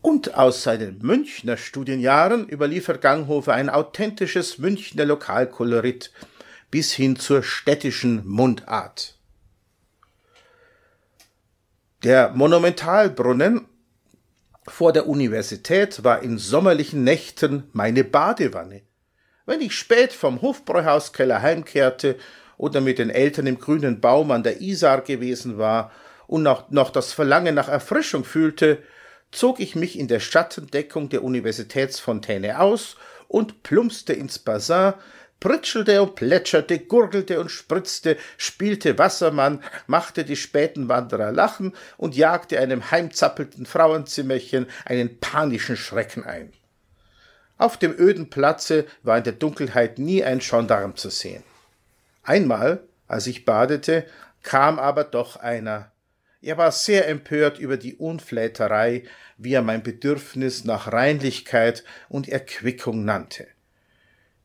Und 0.00 0.34
aus 0.34 0.62
seinen 0.62 0.98
Münchner 1.02 1.56
Studienjahren 1.56 2.48
überliefert 2.48 3.02
Ganghofer 3.02 3.54
ein 3.54 3.68
authentisches 3.68 4.58
Münchner 4.58 5.04
Lokalkolorit 5.04 6.12
bis 6.70 6.92
hin 6.92 7.16
zur 7.16 7.42
städtischen 7.42 8.26
Mundart. 8.26 9.16
Der 12.04 12.30
Monumentalbrunnen 12.30 13.66
vor 14.68 14.92
der 14.92 15.08
Universität 15.08 16.04
war 16.04 16.22
in 16.22 16.38
sommerlichen 16.38 17.02
Nächten 17.02 17.64
meine 17.72 18.04
Badewanne. 18.04 18.82
Wenn 19.46 19.60
ich 19.60 19.74
spät 19.74 20.12
vom 20.12 20.42
Hofbräuhauskeller 20.42 21.42
heimkehrte 21.42 22.16
oder 22.56 22.80
mit 22.80 22.98
den 22.98 23.10
Eltern 23.10 23.46
im 23.46 23.58
grünen 23.58 24.00
Baum 24.00 24.30
an 24.30 24.42
der 24.42 24.60
Isar 24.60 25.00
gewesen 25.00 25.58
war 25.58 25.90
und 26.26 26.42
noch, 26.42 26.70
noch 26.70 26.90
das 26.90 27.12
Verlangen 27.12 27.54
nach 27.54 27.68
Erfrischung 27.68 28.24
fühlte, 28.24 28.82
zog 29.30 29.60
ich 29.60 29.74
mich 29.74 29.98
in 29.98 30.08
der 30.08 30.20
Schattendeckung 30.20 31.08
der 31.08 31.22
Universitätsfontäne 31.24 32.60
aus 32.60 32.96
und 33.28 33.62
plumpste 33.62 34.12
ins 34.12 34.38
Bassin, 34.38 34.94
pritschelte 35.40 36.02
und 36.02 36.14
plätscherte, 36.16 36.78
gurgelte 36.78 37.40
und 37.40 37.50
spritzte, 37.50 38.16
spielte 38.36 38.98
Wassermann, 38.98 39.62
machte 39.86 40.24
die 40.24 40.36
späten 40.36 40.88
Wanderer 40.88 41.32
lachen 41.32 41.74
und 41.96 42.16
jagte 42.16 42.58
einem 42.58 42.90
heimzappelnden 42.90 43.66
Frauenzimmerchen 43.66 44.66
einen 44.84 45.20
panischen 45.20 45.76
Schrecken 45.76 46.24
ein. 46.24 46.52
Auf 47.56 47.76
dem 47.76 47.92
öden 47.98 48.30
Platze 48.30 48.86
war 49.02 49.18
in 49.18 49.24
der 49.24 49.32
Dunkelheit 49.32 49.98
nie 49.98 50.24
ein 50.24 50.38
Gendarm 50.38 50.96
zu 50.96 51.10
sehen. 51.10 51.42
Einmal, 52.22 52.82
als 53.06 53.26
ich 53.26 53.44
badete, 53.44 54.06
kam 54.42 54.78
aber 54.78 55.04
doch 55.04 55.36
einer. 55.36 55.90
Er 56.40 56.56
war 56.56 56.70
sehr 56.70 57.08
empört 57.08 57.58
über 57.58 57.76
die 57.76 57.96
Unfläterei, 57.96 59.04
wie 59.36 59.54
er 59.54 59.62
mein 59.62 59.82
Bedürfnis 59.82 60.64
nach 60.64 60.92
Reinlichkeit 60.92 61.82
und 62.08 62.28
Erquickung 62.28 63.04
nannte. 63.04 63.48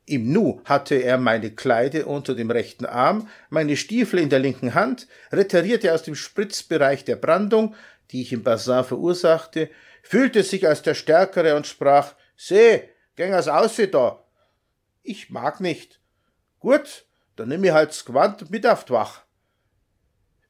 Im 0.05 0.33
Nu 0.33 0.61
hatte 0.65 0.95
er 0.95 1.17
meine 1.17 1.51
Kleide 1.51 2.05
unter 2.05 2.35
dem 2.35 2.51
rechten 2.51 2.85
Arm, 2.85 3.29
meine 3.49 3.77
Stiefel 3.77 4.19
in 4.19 4.29
der 4.29 4.39
linken 4.39 4.73
Hand, 4.73 5.07
retirierte 5.31 5.93
aus 5.93 6.03
dem 6.03 6.15
Spritzbereich 6.15 7.05
der 7.05 7.15
Brandung, 7.15 7.75
die 8.11 8.21
ich 8.21 8.33
im 8.33 8.43
Bassin 8.43 8.83
verursachte, 8.83 9.69
fühlte 10.01 10.43
sich 10.43 10.67
als 10.67 10.81
der 10.81 10.95
Stärkere 10.95 11.55
und 11.55 11.67
sprach, 11.67 12.15
Seh, 12.35 12.81
gängers 13.15 13.47
ausseh 13.47 13.87
da. 13.87 14.23
Ich 15.03 15.29
mag 15.29 15.61
nicht. 15.61 15.99
Gut, 16.59 17.05
dann 17.35 17.49
nimm 17.49 17.63
ich 17.63 17.71
halt's 17.71 18.03
Gewand 18.03 18.51
mit 18.51 18.67
auf 18.67 18.89
Wach. 18.89 19.21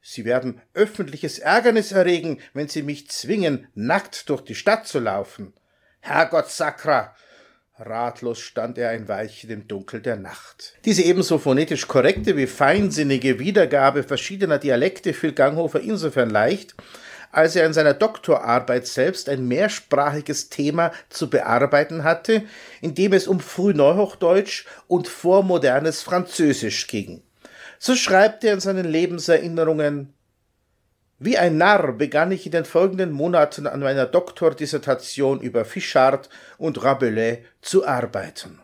Sie 0.06 0.26
werden 0.26 0.60
öffentliches 0.74 1.38
Ärgernis 1.38 1.90
erregen, 1.90 2.38
wenn 2.52 2.68
Sie 2.68 2.82
mich 2.82 3.08
zwingen, 3.08 3.68
nackt 3.74 4.28
durch 4.28 4.42
die 4.42 4.54
Stadt 4.54 4.86
zu 4.86 4.98
laufen. 4.98 5.54
Herrgott 6.00 6.50
Sakra, 6.50 7.16
Ratlos 7.78 8.38
stand 8.38 8.76
er 8.76 8.90
ein 8.90 9.08
Weilchen 9.08 9.48
im 9.48 9.66
Dunkel 9.66 10.02
der 10.02 10.16
Nacht. 10.16 10.74
Diese 10.84 11.02
ebenso 11.02 11.38
phonetisch 11.38 11.88
korrekte 11.88 12.36
wie 12.36 12.46
feinsinnige 12.46 13.38
Wiedergabe 13.38 14.02
verschiedener 14.02 14.58
Dialekte 14.58 15.14
fiel 15.14 15.32
Ganghofer 15.32 15.80
insofern 15.80 16.28
leicht, 16.28 16.74
als 17.32 17.56
er 17.56 17.64
in 17.64 17.72
seiner 17.72 17.94
Doktorarbeit 17.94 18.86
selbst 18.86 19.30
ein 19.30 19.48
mehrsprachiges 19.48 20.50
Thema 20.50 20.92
zu 21.08 21.30
bearbeiten 21.30 22.04
hatte, 22.04 22.44
in 22.82 22.94
dem 22.94 23.14
es 23.14 23.26
um 23.26 23.40
Frühneuhochdeutsch 23.40 24.66
und 24.86 25.08
vormodernes 25.08 26.02
Französisch 26.02 26.88
ging. 26.88 27.22
So 27.78 27.94
schreibt 27.94 28.44
er 28.44 28.54
in 28.54 28.60
seinen 28.60 28.86
Lebenserinnerungen 28.86 30.14
wie 31.24 31.38
ein 31.38 31.56
Narr 31.56 31.92
begann 31.92 32.32
ich 32.32 32.44
in 32.44 32.52
den 32.52 32.64
folgenden 32.64 33.12
Monaten 33.12 33.66
an 33.66 33.80
meiner 33.80 34.04
Doktordissertation 34.04 35.40
über 35.40 35.64
Fischart 35.64 36.28
und 36.58 36.82
Rabelais 36.82 37.44
zu 37.62 37.86
arbeiten. 37.86 38.60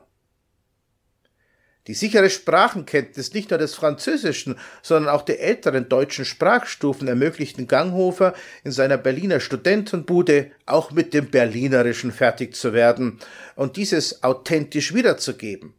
Die 1.86 1.94
sichere 1.94 2.28
Sprachenkenntnis 2.28 3.32
nicht 3.32 3.50
nur 3.50 3.58
des 3.58 3.74
Französischen, 3.74 4.58
sondern 4.82 5.14
auch 5.14 5.22
der 5.22 5.40
älteren 5.40 5.88
deutschen 5.88 6.24
Sprachstufen 6.24 7.08
ermöglichten 7.08 7.66
Ganghofer 7.66 8.34
in 8.64 8.72
seiner 8.72 8.98
Berliner 8.98 9.40
Studentenbude 9.40 10.50
auch 10.66 10.90
mit 10.90 11.14
dem 11.14 11.30
Berlinerischen 11.30 12.12
fertig 12.12 12.54
zu 12.54 12.72
werden 12.72 13.20
und 13.56 13.76
dieses 13.76 14.22
authentisch 14.22 14.92
wiederzugeben. 14.92 15.72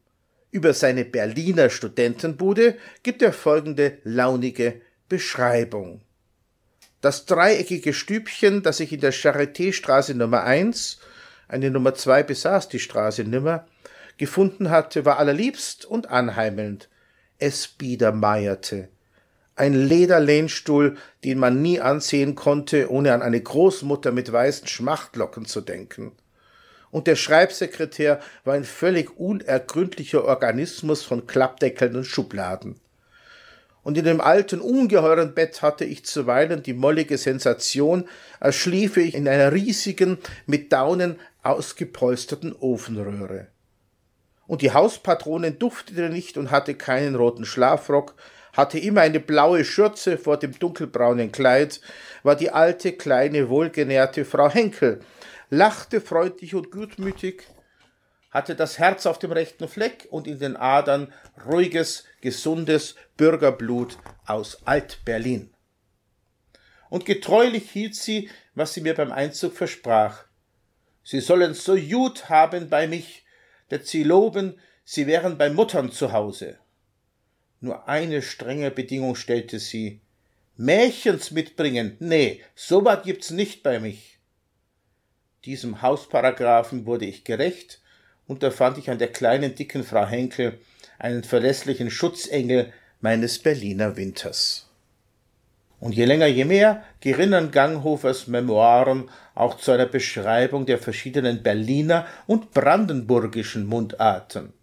Über 0.51 0.73
seine 0.73 1.05
Berliner 1.05 1.69
Studentenbude 1.69 2.75
gibt 3.03 3.21
er 3.21 3.31
folgende 3.31 3.97
launige 4.03 4.81
Beschreibung. 5.07 6.01
Das 6.99 7.25
dreieckige 7.25 7.93
Stübchen, 7.93 8.61
das 8.61 8.81
ich 8.81 8.91
in 8.91 8.99
der 8.99 9.13
Charité-Straße 9.13 10.13
Nummer 10.13 10.43
1, 10.43 10.99
eine 11.47 11.71
Nummer 11.71 11.95
2 11.95 12.23
besaß 12.23 12.69
die 12.69 12.79
Straße 12.79 13.23
nimmer, 13.23 13.65
gefunden 14.17 14.69
hatte, 14.69 15.05
war 15.05 15.19
allerliebst 15.19 15.85
und 15.85 16.09
anheimelnd. 16.09 16.89
Es 17.39 17.67
biedermeierte. 17.67 18.89
Ein 19.55 19.73
Lederlehnstuhl, 19.73 20.97
den 21.23 21.39
man 21.39 21.61
nie 21.61 21.79
ansehen 21.79 22.35
konnte, 22.35 22.91
ohne 22.91 23.13
an 23.13 23.21
eine 23.21 23.41
Großmutter 23.41 24.11
mit 24.11 24.31
weißen 24.31 24.67
Schmachtlocken 24.67 25.45
zu 25.45 25.61
denken. 25.61 26.11
Und 26.91 27.07
der 27.07 27.15
Schreibsekretär 27.15 28.19
war 28.43 28.53
ein 28.53 28.65
völlig 28.65 29.17
unergründlicher 29.17 30.25
Organismus 30.25 31.03
von 31.03 31.25
Klappdeckeln 31.25 31.95
und 31.95 32.05
Schubladen. 32.05 32.79
und 33.83 33.97
in 33.97 34.05
dem 34.05 34.21
alten, 34.21 34.61
ungeheuren 34.61 35.33
Bett 35.33 35.63
hatte 35.63 35.85
ich 35.85 36.05
zuweilen 36.05 36.61
die 36.61 36.73
mollige 36.73 37.17
Sensation, 37.17 38.07
als 38.39 38.55
schliefe 38.55 39.01
ich 39.01 39.15
in 39.15 39.27
einer 39.27 39.53
riesigen, 39.53 40.19
mit 40.45 40.71
Daunen 40.71 41.19
ausgepolsterten 41.41 42.53
Ofenröhre. 42.53 43.47
Und 44.45 44.61
die 44.61 44.71
Hauspatronin 44.71 45.57
duftete 45.57 46.09
nicht 46.09 46.37
und 46.37 46.51
hatte 46.51 46.75
keinen 46.75 47.15
roten 47.15 47.45
Schlafrock, 47.45 48.13
hatte 48.53 48.77
immer 48.77 49.01
eine 49.01 49.19
blaue 49.19 49.63
Schürze 49.63 50.17
vor 50.17 50.37
dem 50.37 50.57
dunkelbraunen 50.59 51.31
Kleid, 51.31 51.81
war 52.21 52.35
die 52.35 52.51
alte, 52.51 52.91
kleine, 52.91 53.49
wohlgenährte 53.49 54.25
Frau 54.25 54.49
Henkel, 54.49 54.99
lachte 55.51 55.99
freundlich 55.99 56.55
und 56.55 56.71
gutmütig, 56.71 57.43
hatte 58.31 58.55
das 58.55 58.79
Herz 58.79 59.05
auf 59.05 59.19
dem 59.19 59.33
rechten 59.33 59.67
Fleck 59.67 60.07
und 60.09 60.25
in 60.25 60.39
den 60.39 60.55
Adern 60.55 61.13
ruhiges, 61.45 62.05
gesundes 62.21 62.95
Bürgerblut 63.17 63.97
aus 64.25 64.65
Alt-Berlin. 64.65 65.53
Und 66.89 67.05
getreulich 67.05 67.69
hielt 67.69 67.95
sie, 67.95 68.29
was 68.55 68.73
sie 68.73 68.81
mir 68.81 68.95
beim 68.95 69.11
Einzug 69.11 69.53
versprach. 69.53 70.23
Sie 71.03 71.19
sollen 71.19 71.53
so 71.53 71.75
gut 71.75 72.29
haben 72.29 72.69
bei 72.69 72.87
mich, 72.87 73.25
dat 73.69 73.85
sie 73.87 74.03
loben, 74.03 74.57
sie 74.85 75.05
wären 75.05 75.37
bei 75.37 75.49
Muttern 75.49 75.91
zu 75.91 76.13
Hause. 76.13 76.57
Nur 77.59 77.89
eine 77.89 78.21
strenge 78.21 78.71
Bedingung 78.71 79.15
stellte 79.15 79.59
sie. 79.59 80.01
Märchens 80.55 81.31
mitbringen? 81.31 81.97
Nee, 81.99 82.41
so 82.55 82.85
was 82.85 83.03
gibt's 83.03 83.31
nicht 83.31 83.63
bei 83.63 83.79
mich. 83.79 84.20
Diesem 85.45 85.81
Hausparagraphen 85.81 86.85
wurde 86.85 87.05
ich 87.05 87.23
gerecht 87.23 87.81
und 88.27 88.43
da 88.43 88.51
fand 88.51 88.77
ich 88.77 88.91
an 88.91 88.99
der 88.99 89.07
kleinen 89.07 89.55
dicken 89.55 89.83
Frau 89.83 90.05
Henkel 90.05 90.59
einen 90.99 91.23
verlässlichen 91.23 91.89
Schutzengel 91.89 92.71
meines 92.99 93.39
Berliner 93.39 93.97
Winters. 93.97 94.69
Und 95.79 95.95
je 95.95 96.05
länger 96.05 96.27
je 96.27 96.45
mehr 96.45 96.83
gerinnen 96.99 97.49
Ganghofers 97.49 98.27
Memoiren 98.27 99.09
auch 99.33 99.57
zu 99.57 99.71
einer 99.71 99.87
Beschreibung 99.87 100.67
der 100.67 100.77
verschiedenen 100.77 101.41
Berliner 101.41 102.05
und 102.27 102.51
brandenburgischen 102.51 103.65
Mundarten. 103.65 104.53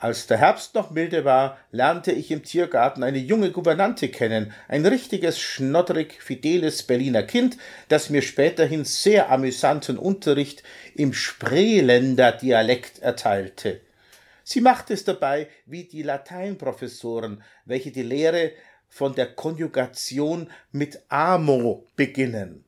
Als 0.00 0.28
der 0.28 0.38
Herbst 0.38 0.76
noch 0.76 0.92
milde 0.92 1.24
war, 1.24 1.58
lernte 1.72 2.12
ich 2.12 2.30
im 2.30 2.44
Tiergarten 2.44 3.02
eine 3.02 3.18
junge 3.18 3.50
Gouvernante 3.50 4.08
kennen, 4.08 4.52
ein 4.68 4.86
richtiges, 4.86 5.40
schnoddrig, 5.40 6.22
fideles 6.22 6.84
Berliner 6.84 7.24
Kind, 7.24 7.56
das 7.88 8.08
mir 8.08 8.22
späterhin 8.22 8.84
sehr 8.84 9.28
amüsanten 9.30 9.98
Unterricht 9.98 10.62
im 10.94 11.12
Spreeländer 11.12 12.30
Dialekt 12.30 13.00
erteilte. 13.00 13.80
Sie 14.44 14.60
machte 14.60 14.94
es 14.94 15.04
dabei 15.04 15.48
wie 15.66 15.84
die 15.84 16.02
Lateinprofessoren, 16.02 17.42
welche 17.64 17.90
die 17.90 18.04
Lehre 18.04 18.52
von 18.88 19.16
der 19.16 19.34
Konjugation 19.34 20.48
mit 20.70 21.02
amo 21.08 21.86
beginnen. 21.96 22.64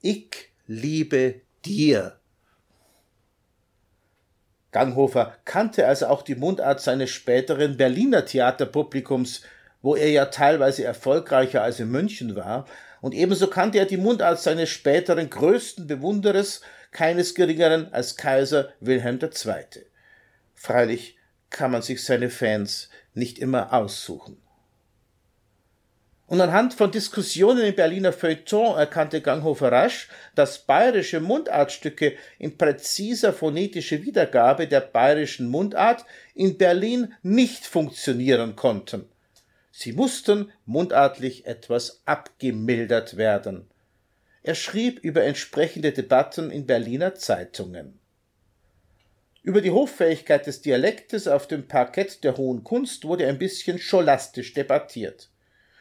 Ich 0.00 0.48
liebe 0.66 1.42
dir. 1.64 2.18
Ganghofer 4.78 5.34
kannte 5.44 5.88
also 5.88 6.06
auch 6.06 6.22
die 6.22 6.36
Mundart 6.36 6.80
seines 6.80 7.10
späteren 7.10 7.76
Berliner 7.76 8.24
Theaterpublikums, 8.24 9.42
wo 9.82 9.96
er 9.96 10.08
ja 10.08 10.26
teilweise 10.26 10.84
erfolgreicher 10.84 11.62
als 11.62 11.80
in 11.80 11.90
München 11.90 12.36
war, 12.36 12.64
und 13.00 13.12
ebenso 13.12 13.48
kannte 13.48 13.78
er 13.78 13.86
die 13.86 13.96
Mundart 13.96 14.40
seines 14.40 14.68
späteren 14.68 15.30
größten 15.30 15.88
Bewunderers, 15.88 16.60
keines 16.92 17.34
geringeren 17.34 17.92
als 17.92 18.16
Kaiser 18.16 18.68
Wilhelm 18.78 19.18
II. 19.20 19.82
Freilich 20.54 21.16
kann 21.50 21.72
man 21.72 21.82
sich 21.82 22.04
seine 22.04 22.30
Fans 22.30 22.88
nicht 23.14 23.40
immer 23.40 23.72
aussuchen. 23.72 24.40
Und 26.28 26.42
anhand 26.42 26.74
von 26.74 26.90
Diskussionen 26.90 27.64
im 27.64 27.74
Berliner 27.74 28.12
Feuilleton 28.12 28.76
erkannte 28.76 29.22
Ganghofer 29.22 29.72
rasch, 29.72 30.08
dass 30.34 30.58
bayerische 30.58 31.20
Mundartstücke 31.20 32.16
in 32.38 32.58
präziser 32.58 33.32
phonetischer 33.32 34.02
Wiedergabe 34.02 34.68
der 34.68 34.82
bayerischen 34.82 35.48
Mundart 35.48 36.04
in 36.34 36.58
Berlin 36.58 37.14
nicht 37.22 37.64
funktionieren 37.64 38.56
konnten. 38.56 39.06
Sie 39.72 39.94
mussten 39.94 40.52
mundartlich 40.66 41.46
etwas 41.46 42.02
abgemildert 42.04 43.16
werden. 43.16 43.70
Er 44.42 44.54
schrieb 44.54 44.98
über 45.00 45.24
entsprechende 45.24 45.92
Debatten 45.92 46.50
in 46.50 46.66
Berliner 46.66 47.14
Zeitungen. 47.14 47.98
Über 49.42 49.62
die 49.62 49.70
Hoffähigkeit 49.70 50.46
des 50.46 50.60
Dialektes 50.60 51.26
auf 51.26 51.46
dem 51.46 51.68
Parkett 51.68 52.22
der 52.22 52.36
hohen 52.36 52.64
Kunst 52.64 53.04
wurde 53.06 53.26
ein 53.26 53.38
bisschen 53.38 53.78
scholastisch 53.78 54.52
debattiert. 54.52 55.30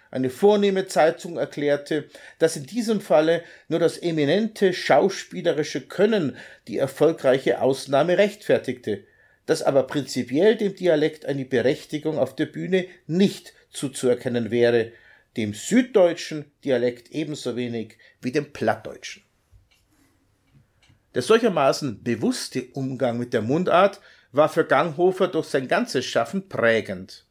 Eine 0.10 0.30
vornehme 0.30 0.88
Zeitung 0.88 1.38
erklärte, 1.38 2.10
dass 2.40 2.56
in 2.56 2.66
diesem 2.66 3.02
Falle 3.02 3.44
nur 3.68 3.80
das 3.80 3.98
eminente 3.98 4.74
schauspielerische 4.74 5.82
Können 5.82 6.38
die 6.68 6.78
erfolgreiche 6.78 7.62
Ausnahme 7.62 8.18
rechtfertigte, 8.18 9.04
dass 9.46 9.64
aber 9.64 9.84
prinzipiell 9.84 10.56
dem 10.56 10.76
Dialekt 10.76 11.26
eine 11.26 11.46
Berechtigung 11.46 12.18
auf 12.18 12.36
der 12.36 12.46
Bühne 12.46 12.86
nicht 13.06 13.54
zuzuerkennen 13.70 14.52
wäre, 14.52 14.92
dem 15.36 15.54
süddeutschen 15.54 16.52
Dialekt 16.64 17.12
ebenso 17.12 17.56
wenig 17.56 17.98
wie 18.22 18.32
dem 18.32 18.52
plattdeutschen. 18.54 19.24
Der 21.14 21.22
solchermaßen 21.22 22.04
bewusste 22.04 22.66
Umgang 22.74 23.18
mit 23.18 23.34
der 23.34 23.42
Mundart 23.42 24.02
war 24.32 24.50
für 24.50 24.66
Ganghofer 24.66 25.28
durch 25.28 25.48
sein 25.48 25.68
ganzes 25.68 26.06
Schaffen 26.06 26.50
prägend. 26.50 27.27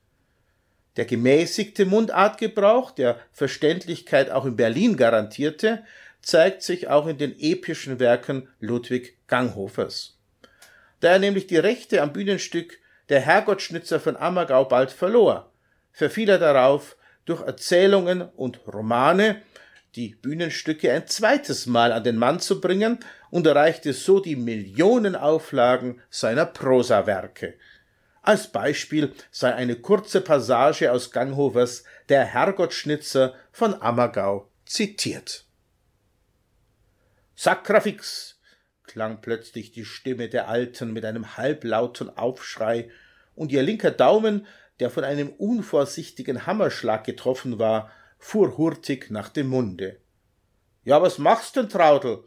Der 0.97 1.05
gemäßigte 1.05 1.85
Mundartgebrauch, 1.85 2.91
der 2.91 3.19
Verständlichkeit 3.33 4.31
auch 4.31 4.47
in 4.47 4.57
Berlin 4.57 4.97
garantierte, 4.97 5.85
zeigt 6.23 6.63
sich 6.63 6.89
auch 6.89 7.07
in 7.07 7.19
den 7.19 7.39
epischen 7.39 8.01
Werken 8.01 8.49
Ludwig 8.61 9.17
Ganghofers. 9.27 10.19
Da 11.01 11.13
er 11.13 11.19
nämlich 11.19 11.47
die 11.47 11.59
Rechte 11.59 12.03
am 12.03 12.13
Bühnenstück 12.13 12.79
Der 13.09 13.21
Herrgottschnitzer 13.21 14.01
von 14.01 14.17
Ammergau 14.17 14.65
bald 14.65 14.91
verlor, 14.91 15.53
verfiel 15.93 16.29
er 16.29 16.39
darauf, 16.39 16.97
durch 17.25 17.41
Erzählungen 17.43 18.23
und 18.23 18.67
Romane 18.67 19.43
die 19.95 20.15
Bühnenstücke 20.15 20.93
ein 20.93 21.07
zweites 21.07 21.67
Mal 21.67 21.93
an 21.93 22.05
den 22.05 22.17
Mann 22.17 22.41
zu 22.41 22.61
bringen 22.61 22.99
und 23.31 23.47
erreichte 23.47 23.93
so 23.93 24.21
die 24.21 24.37
Millionenauflagen 24.37 26.01
seiner 26.11 26.47
Prosawerke, 26.47 27.55
als 28.27 28.51
Beispiel 28.51 29.13
sei 29.31 29.55
eine 29.55 29.77
kurze 29.77 30.21
Passage 30.21 30.91
aus 30.91 31.11
Ganghofers 31.11 31.85
Der 32.09 32.25
Herrgottschnitzer 32.25 33.35
von 33.53 33.81
Ammergau 33.81 34.51
zitiert. 34.65 35.45
Sakrafix 37.37 38.41
klang 38.85 39.21
plötzlich 39.21 39.73
die 39.73 39.85
Stimme 39.85 40.29
der 40.29 40.49
Alten 40.49 40.93
mit 40.93 41.05
einem 41.05 41.37
halblauten 41.37 42.11
Aufschrei, 42.11 42.91
und 43.35 43.53
ihr 43.53 43.63
linker 43.63 43.91
Daumen, 43.91 44.47
der 44.81 44.91
von 44.91 45.05
einem 45.05 45.29
unvorsichtigen 45.29 46.47
Hammerschlag 46.47 47.05
getroffen 47.05 47.59
war, 47.59 47.91
fuhr 48.19 48.57
hurtig 48.57 49.11
nach 49.11 49.29
dem 49.29 49.49
Munde. 49.49 50.01
Ja, 50.85 51.03
was 51.03 51.19
machst 51.19 51.57
denn, 51.57 51.69
Traudel? 51.69 52.25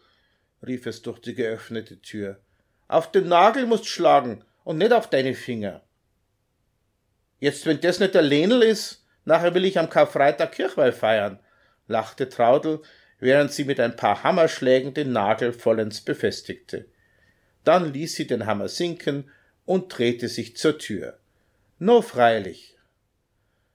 rief 0.66 0.86
es 0.86 1.02
durch 1.02 1.20
die 1.20 1.34
geöffnete 1.34 2.02
Tür. 2.02 2.40
Auf 2.88 3.12
den 3.12 3.28
Nagel 3.28 3.66
musst 3.66 3.88
schlagen 3.88 4.44
und 4.64 4.78
nicht 4.78 4.94
auf 4.94 5.10
deine 5.10 5.34
Finger. 5.34 5.82
Jetzt, 7.40 7.66
wenn 7.66 7.80
das 7.80 8.00
nicht 8.00 8.14
der 8.14 8.22
Lenel 8.22 8.64
ist, 8.64 9.06
nachher 9.26 9.54
will 9.54 9.66
ich 9.66 9.80
am 9.80 9.90
Karfreitag 9.90 10.52
Kirchweih 10.52 10.92
feiern, 10.92 11.40
lachte 11.88 12.30
Traudel, 12.30 12.82
während 13.20 13.52
sie 13.52 13.66
mit 13.66 13.80
ein 13.80 13.96
paar 13.96 14.24
Hammerschlägen 14.24 14.94
den 14.94 15.12
Nagel 15.12 15.54
vollends 15.54 16.02
befestigte. 16.02 16.86
Dann 17.64 17.94
ließ 17.94 18.16
sie 18.16 18.28
den 18.28 18.46
Hammer 18.46 18.68
sinken 18.68 19.30
und 19.66 19.98
drehte 19.98 20.28
sich 20.28 20.58
zur 20.58 20.78
Tür. 20.78 21.20
No 21.78 22.02
freilich. 22.02 22.78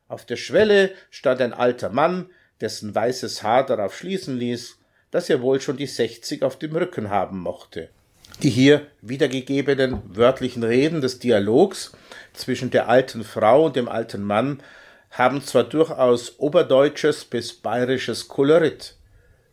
Auf 0.09 0.27
der 0.27 0.37
Schwelle 0.37 0.92
stand 1.11 1.40
ein 1.40 1.53
alter 1.53 1.88
Mann, 1.88 2.31
dessen 2.61 2.94
weißes 2.94 3.42
Haar 3.42 3.66
darauf 3.66 3.96
schließen 3.96 4.37
ließ, 4.37 4.79
dass 5.11 5.31
er 5.31 5.42
wohl 5.42 5.61
schon 5.61 5.77
die 5.77 5.87
sechzig 5.87 6.42
auf 6.42 6.59
dem 6.59 6.74
Rücken 6.74 7.11
haben 7.11 7.38
mochte. 7.38 7.90
Die 8.42 8.50
hier 8.50 8.86
wiedergegebenen 9.00 10.02
wörtlichen 10.04 10.64
Reden 10.64 11.00
des 11.00 11.18
Dialogs 11.18 11.92
zwischen 12.32 12.70
der 12.70 12.88
alten 12.88 13.24
Frau 13.24 13.64
und 13.66 13.76
dem 13.76 13.88
alten 13.88 14.22
Mann 14.22 14.62
haben 15.10 15.42
zwar 15.42 15.64
durchaus 15.64 16.38
oberdeutsches 16.38 17.24
bis 17.24 17.54
bayerisches 17.54 18.28
Kolorit, 18.28 18.96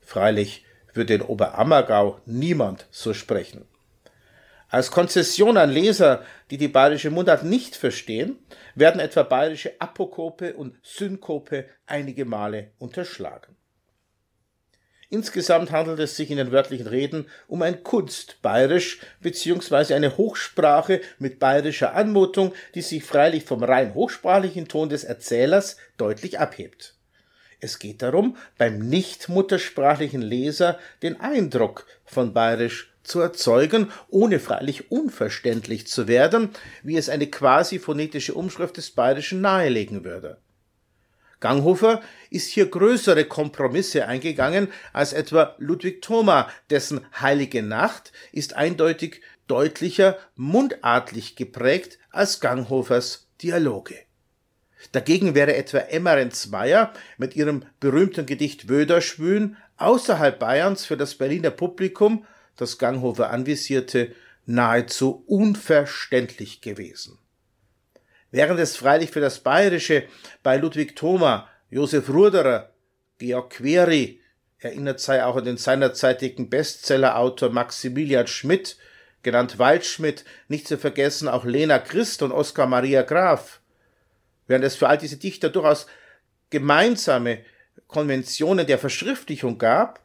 freilich 0.01 0.65
würde 0.93 1.13
in 1.13 1.21
Oberammergau 1.21 2.19
niemand 2.25 2.87
so 2.89 3.13
sprechen. 3.13 3.65
Als 4.69 4.89
Konzession 4.89 5.57
an 5.57 5.69
Leser, 5.69 6.25
die 6.49 6.57
die 6.57 6.67
bayerische 6.67 7.11
Mundart 7.11 7.43
nicht 7.43 7.75
verstehen, 7.75 8.37
werden 8.73 8.99
etwa 8.99 9.23
bayerische 9.23 9.79
Apokope 9.79 10.53
und 10.53 10.75
Synkope 10.81 11.65
einige 11.85 12.25
Male 12.25 12.71
unterschlagen. 12.79 13.55
Insgesamt 15.13 15.71
handelt 15.71 15.99
es 15.99 16.15
sich 16.15 16.31
in 16.31 16.37
den 16.37 16.53
wörtlichen 16.53 16.87
Reden 16.87 17.25
um 17.49 17.61
ein 17.63 17.83
Kunstbayerisch 17.83 19.01
bzw. 19.19 19.93
eine 19.93 20.15
Hochsprache 20.15 21.01
mit 21.19 21.37
bayerischer 21.37 21.93
Anmutung, 21.93 22.53
die 22.75 22.81
sich 22.81 23.03
freilich 23.03 23.43
vom 23.43 23.61
rein 23.61 23.93
hochsprachlichen 23.93 24.69
Ton 24.69 24.87
des 24.87 25.03
Erzählers 25.03 25.75
deutlich 25.97 26.39
abhebt. 26.39 26.95
Es 27.59 27.77
geht 27.77 28.01
darum, 28.01 28.37
beim 28.57 28.79
nicht 28.79 29.27
muttersprachlichen 29.27 30.21
Leser 30.21 30.79
den 31.03 31.19
Eindruck 31.19 31.85
von 32.05 32.31
bayerisch 32.31 32.93
zu 33.03 33.19
erzeugen, 33.19 33.91
ohne 34.07 34.39
freilich 34.39 34.91
unverständlich 34.91 35.87
zu 35.87 36.07
werden, 36.07 36.51
wie 36.83 36.95
es 36.95 37.09
eine 37.09 37.27
quasi 37.27 37.79
phonetische 37.79 38.33
Umschrift 38.33 38.77
des 38.77 38.91
Bayerischen 38.91 39.41
nahelegen 39.41 40.05
würde. 40.05 40.37
Ganghofer 41.41 42.01
ist 42.29 42.47
hier 42.49 42.67
größere 42.67 43.25
Kompromisse 43.25 44.07
eingegangen 44.07 44.69
als 44.93 45.11
etwa 45.11 45.55
Ludwig 45.57 46.01
Thoma, 46.01 46.49
dessen 46.69 47.01
Heilige 47.19 47.61
Nacht 47.61 48.13
ist 48.31 48.55
eindeutig 48.55 49.21
deutlicher 49.47 50.17
mundartlich 50.35 51.35
geprägt 51.35 51.99
als 52.11 52.39
Ganghofers 52.39 53.27
Dialoge. 53.41 53.95
Dagegen 54.93 55.35
wäre 55.35 55.55
etwa 55.55 55.79
Emmerenz 55.79 56.47
Meyer 56.47 56.93
mit 57.17 57.35
ihrem 57.35 57.65
berühmten 57.79 58.25
Gedicht 58.25 58.69
Wöderschwün 58.69 59.57
außerhalb 59.77 60.39
Bayerns 60.39 60.85
für 60.85 60.97
das 60.97 61.15
Berliner 61.15 61.51
Publikum, 61.51 62.25
das 62.55 62.77
Ganghofer 62.77 63.31
anvisierte, 63.31 64.13
nahezu 64.45 65.23
unverständlich 65.27 66.61
gewesen. 66.61 67.17
Während 68.31 68.59
es 68.59 68.77
freilich 68.77 69.11
für 69.11 69.19
das 69.19 69.39
Bayerische 69.39 70.03
bei 70.41 70.57
Ludwig 70.57 70.95
Thoma, 70.95 71.49
Josef 71.69 72.09
Ruderer, 72.09 72.71
Georg 73.17 73.51
Query, 73.51 74.21
erinnert 74.59 74.99
sei 75.01 75.23
auch 75.23 75.35
an 75.35 75.43
den 75.43 75.57
seinerzeitigen 75.57 76.49
Bestsellerautor 76.49 77.49
Maximilian 77.49 78.27
Schmidt, 78.27 78.77
genannt 79.21 79.59
Waldschmidt, 79.59 80.23
nicht 80.47 80.67
zu 80.67 80.77
vergessen 80.77 81.27
auch 81.27 81.43
Lena 81.43 81.77
Christ 81.79 82.21
und 82.21 82.31
Oskar 82.31 82.67
Maria 82.67 83.01
Graf, 83.01 83.59
während 84.47 84.63
es 84.63 84.75
für 84.75 84.87
all 84.87 84.97
diese 84.97 85.17
Dichter 85.17 85.49
durchaus 85.49 85.87
gemeinsame 86.49 87.39
Konventionen 87.87 88.65
der 88.65 88.79
Verschriftlichung 88.79 89.57
gab, 89.57 89.99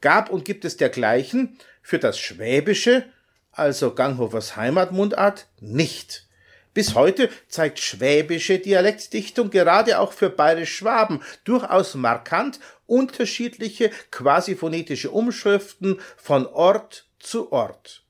gab 0.00 0.30
und 0.30 0.44
gibt 0.44 0.64
es 0.64 0.76
dergleichen 0.76 1.58
für 1.82 1.98
das 1.98 2.18
Schwäbische, 2.18 3.04
also 3.50 3.94
Ganghofers 3.94 4.56
Heimatmundart, 4.56 5.48
nicht. 5.60 6.27
Bis 6.74 6.94
heute 6.94 7.30
zeigt 7.48 7.80
schwäbische 7.80 8.58
Dialektdichtung 8.58 9.50
gerade 9.50 9.98
auch 9.98 10.12
für 10.12 10.30
bayerisch-Schwaben 10.30 11.22
durchaus 11.44 11.94
markant 11.94 12.60
unterschiedliche 12.86 13.90
quasi 14.10 14.54
phonetische 14.54 15.10
Umschriften 15.10 16.00
von 16.16 16.46
Ort 16.46 17.06
zu 17.18 17.52
Ort. 17.52 18.04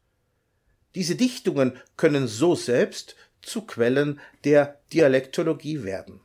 Diese 0.95 1.17
Dichtungen 1.17 1.79
können 1.97 2.27
so 2.27 2.55
selbst 2.55 3.17
zu 3.43 3.63
Quellen 3.63 4.21
der 4.45 4.79
Dialektologie 4.93 5.85
werden. 5.85 6.21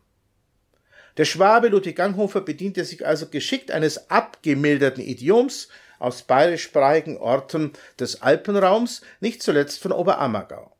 Der 1.18 1.26
Schwabe 1.26 1.68
Ludwig 1.68 1.96
Ganghofer 1.96 2.42
bediente 2.42 2.84
sich 2.86 3.06
also 3.06 3.28
geschickt 3.28 3.70
eines 3.70 4.10
abgemilderten 4.10 5.04
Idioms 5.04 5.68
aus 6.00 6.24
bayerischsprachigen 6.24 7.18
Orten 7.18 7.74
des 8.00 8.22
Alpenraums, 8.22 9.02
nicht 9.20 9.44
zuletzt 9.44 9.80
von 9.82 9.92
Oberammergau. 9.92 10.73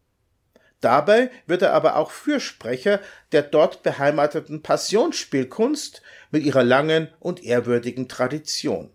Dabei 0.84 1.32
wird 1.48 1.62
er 1.62 1.72
aber 1.72 1.96
auch 1.96 2.12
Fürsprecher 2.12 3.00
der 3.32 3.42
dort 3.42 3.84
beheimateten 3.84 4.62
Passionsspielkunst 4.62 6.02
mit 6.30 6.44
ihrer 6.44 6.66
langen 6.66 7.08
und 7.22 7.42
ehrwürdigen 7.42 8.10
Tradition. 8.10 8.92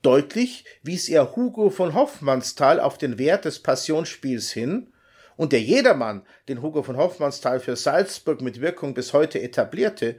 Deutlich 0.00 0.64
wies 0.82 1.10
er 1.10 1.36
Hugo 1.36 1.68
von 1.68 1.92
Hoffmannsthal 1.92 2.80
auf 2.80 2.96
den 2.96 3.18
Wert 3.18 3.44
des 3.44 3.58
Passionsspiels 3.58 4.50
hin, 4.50 4.94
und 5.36 5.52
der 5.52 5.60
Jedermann, 5.60 6.22
den 6.48 6.62
Hugo 6.62 6.82
von 6.82 6.96
Hoffmannsthal 6.96 7.60
für 7.60 7.76
Salzburg 7.76 8.40
mit 8.40 8.62
Wirkung 8.62 8.94
bis 8.94 9.12
heute 9.12 9.42
etablierte, 9.42 10.16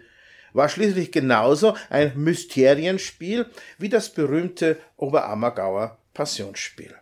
war 0.53 0.69
schließlich 0.69 1.11
genauso 1.11 1.75
ein 1.89 2.11
Mysterienspiel 2.15 3.47
wie 3.79 3.89
das 3.89 4.09
berühmte 4.09 4.77
Oberammergauer 4.97 5.97
Passionsspiel. 6.13 7.00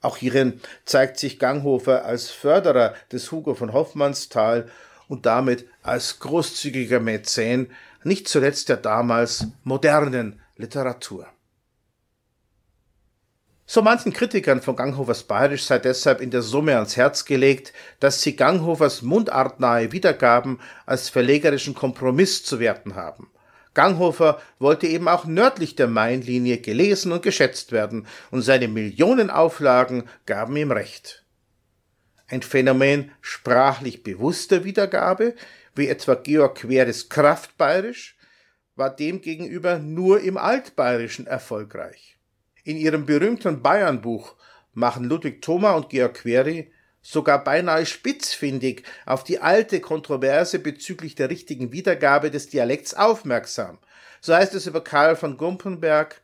Auch 0.00 0.16
hierin 0.16 0.60
zeigt 0.84 1.18
sich 1.18 1.38
Ganghofer 1.38 2.04
als 2.04 2.30
Förderer 2.30 2.94
des 3.10 3.32
Hugo 3.32 3.54
von 3.54 3.72
Hoffmannsthal 3.72 4.70
und 5.08 5.26
damit 5.26 5.66
als 5.82 6.20
großzügiger 6.20 7.00
Mäzen, 7.00 7.70
nicht 8.04 8.28
zuletzt 8.28 8.68
der 8.68 8.76
damals 8.76 9.48
modernen 9.64 10.40
Literatur. 10.56 11.26
So 13.70 13.82
manchen 13.82 14.14
Kritikern 14.14 14.62
von 14.62 14.76
Ganghofers 14.76 15.24
Bayerisch 15.24 15.64
sei 15.64 15.78
deshalb 15.78 16.22
in 16.22 16.30
der 16.30 16.40
Summe 16.40 16.76
ans 16.76 16.96
Herz 16.96 17.26
gelegt, 17.26 17.74
dass 18.00 18.22
sie 18.22 18.34
Ganghofers 18.34 19.02
mundartnahe 19.02 19.92
Wiedergaben 19.92 20.58
als 20.86 21.10
verlegerischen 21.10 21.74
Kompromiss 21.74 22.44
zu 22.44 22.60
werten 22.60 22.94
haben. 22.94 23.30
Ganghofer 23.78 24.42
wollte 24.58 24.88
eben 24.88 25.06
auch 25.06 25.24
nördlich 25.24 25.76
der 25.76 25.86
Mainlinie 25.86 26.58
gelesen 26.58 27.12
und 27.12 27.22
geschätzt 27.22 27.70
werden, 27.70 28.08
und 28.32 28.42
seine 28.42 28.66
Millionenauflagen 28.66 30.08
gaben 30.26 30.56
ihm 30.56 30.72
recht. 30.72 31.24
Ein 32.26 32.42
Phänomen 32.42 33.12
sprachlich 33.20 34.02
bewusster 34.02 34.64
Wiedergabe, 34.64 35.36
wie 35.76 35.86
etwa 35.86 36.16
Georg 36.16 36.56
Queres 36.56 37.08
Kraftbayerisch, 37.08 38.16
war 38.74 38.90
demgegenüber 38.90 39.78
nur 39.78 40.22
im 40.22 40.38
Altbayerischen 40.38 41.28
erfolgreich. 41.28 42.18
In 42.64 42.78
ihrem 42.78 43.06
berühmten 43.06 43.62
Bayernbuch 43.62 44.34
machen 44.74 45.04
Ludwig 45.04 45.40
Thoma 45.40 45.74
und 45.74 45.88
Georg 45.88 46.14
Query 46.14 46.72
sogar 47.08 47.42
beinahe 47.42 47.86
spitzfindig 47.86 48.82
auf 49.06 49.24
die 49.24 49.40
alte 49.40 49.80
Kontroverse 49.80 50.58
bezüglich 50.58 51.14
der 51.14 51.30
richtigen 51.30 51.72
Wiedergabe 51.72 52.30
des 52.30 52.50
Dialekts 52.50 52.92
aufmerksam. 52.92 53.78
So 54.20 54.34
heißt 54.34 54.54
es 54.54 54.66
über 54.66 54.84
Karl 54.84 55.16
von 55.16 55.38
Gumpenberg, 55.38 56.20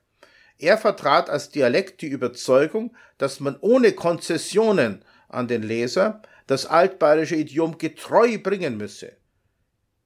er 0.58 0.76
vertrat 0.76 1.30
als 1.30 1.48
Dialekt 1.48 2.02
die 2.02 2.08
Überzeugung, 2.08 2.94
dass 3.16 3.40
man 3.40 3.56
ohne 3.60 3.92
Konzessionen 3.92 5.02
an 5.28 5.48
den 5.48 5.62
Leser 5.62 6.20
das 6.46 6.66
altbayerische 6.66 7.36
Idiom 7.36 7.78
getreu 7.78 8.36
bringen 8.36 8.76
müsse. 8.76 9.12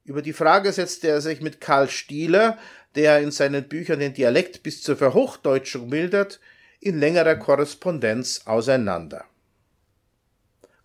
Über 0.04 0.22
die 0.22 0.32
Frage 0.32 0.72
setzte 0.72 1.08
er 1.08 1.20
sich 1.20 1.40
mit 1.40 1.60
Karl 1.60 1.88
Stieler, 1.88 2.56
der 2.94 3.18
in 3.18 3.32
seinen 3.32 3.68
Büchern 3.68 3.98
den 3.98 4.14
Dialekt 4.14 4.62
bis 4.62 4.80
zur 4.82 4.96
Verhochdeutschung 4.96 5.88
mildert, 5.88 6.38
in 6.78 7.00
längerer 7.00 7.34
Korrespondenz 7.34 8.42
auseinander. 8.44 9.24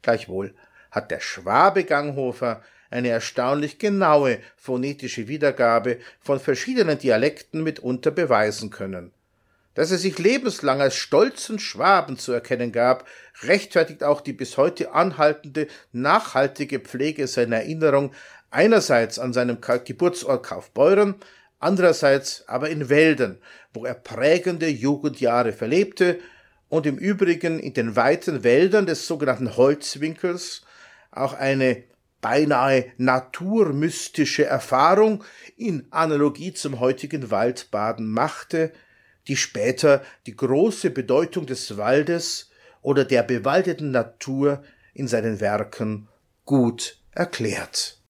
Gleichwohl 0.04 0.54
hat 0.92 1.10
der 1.10 1.20
Schwabe 1.20 1.84
Ganghofer 1.86 2.62
eine 2.92 3.10
erstaunlich 3.10 3.80
genaue 3.80 4.38
phonetische 4.56 5.28
Wiedergabe 5.28 5.98
von 6.20 6.39
verschiedenen 6.39 7.00
Dialekten 7.00 7.63
mitunter 7.63 8.12
beweisen 8.12 8.70
können. 8.70 9.12
Dass 9.74 9.89
er 9.89 9.98
sich 9.98 10.20
lebenslang 10.20 10.82
als 10.82 10.96
stolzen 10.96 11.58
Schwaben 11.58 12.20
zu 12.20 12.32
erkennen 12.32 12.72
gab, 12.72 13.08
rechtfertigt 13.42 14.04
auch 14.04 14.22
die 14.22 14.34
bis 14.34 14.58
heute 14.58 14.94
anhaltende, 14.94 15.66
nachhaltige 15.92 16.80
Pflege 16.80 17.26
seiner 17.26 17.58
Erinnerung 17.58 18.13
einerseits 18.52 19.18
an 19.18 19.34
seinem 19.34 19.58
Geburtsort 19.60 20.46
Kaufbeuren, 20.46 21.16
andererseits 21.60 22.48
aber 22.48 22.70
in 22.70 22.89
Wäldern, 22.89 23.39
wo 23.74 23.86
er 23.86 23.96
prägende 23.96 24.68
Jugendjahre 24.68 25.54
verlebte 25.54 26.20
und 26.73 26.88
im 26.88 26.97
Übrigen 26.97 27.59
in 27.59 27.75
den 27.75 27.95
weiten 27.95 28.43
Wäldern 28.43 28.88
des 28.88 29.05
sogenannten 29.05 29.57
Holzwinkels 29.57 30.63
auch 31.12 31.33
eine 31.33 31.83
beinahe 32.19 32.86
naturmystische 32.97 34.45
Erfahrung 34.45 35.23
in 35.55 35.86
Analogie 35.91 36.51
zum 36.51 36.79
heutigen 36.79 37.29
Waldbaden 37.29 38.09
machte, 38.09 38.73
die 39.27 39.36
später 39.36 40.01
die 40.25 40.36
große 40.36 40.89
Bedeutung 40.89 41.45
des 41.45 41.77
Waldes 41.77 42.49
oder 42.81 43.05
der 43.05 43.21
bewaldeten 43.21 43.91
Natur 43.91 44.63
in 44.95 45.07
seinen 45.07 45.39
Werken 45.41 46.07
gut 46.43 46.97
erklärt. 47.12 48.01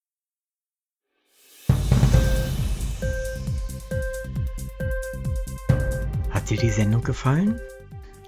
Hat 6.29 6.49
dir 6.49 6.57
die 6.57 6.69
Sendung 6.69 7.03
gefallen? 7.03 7.59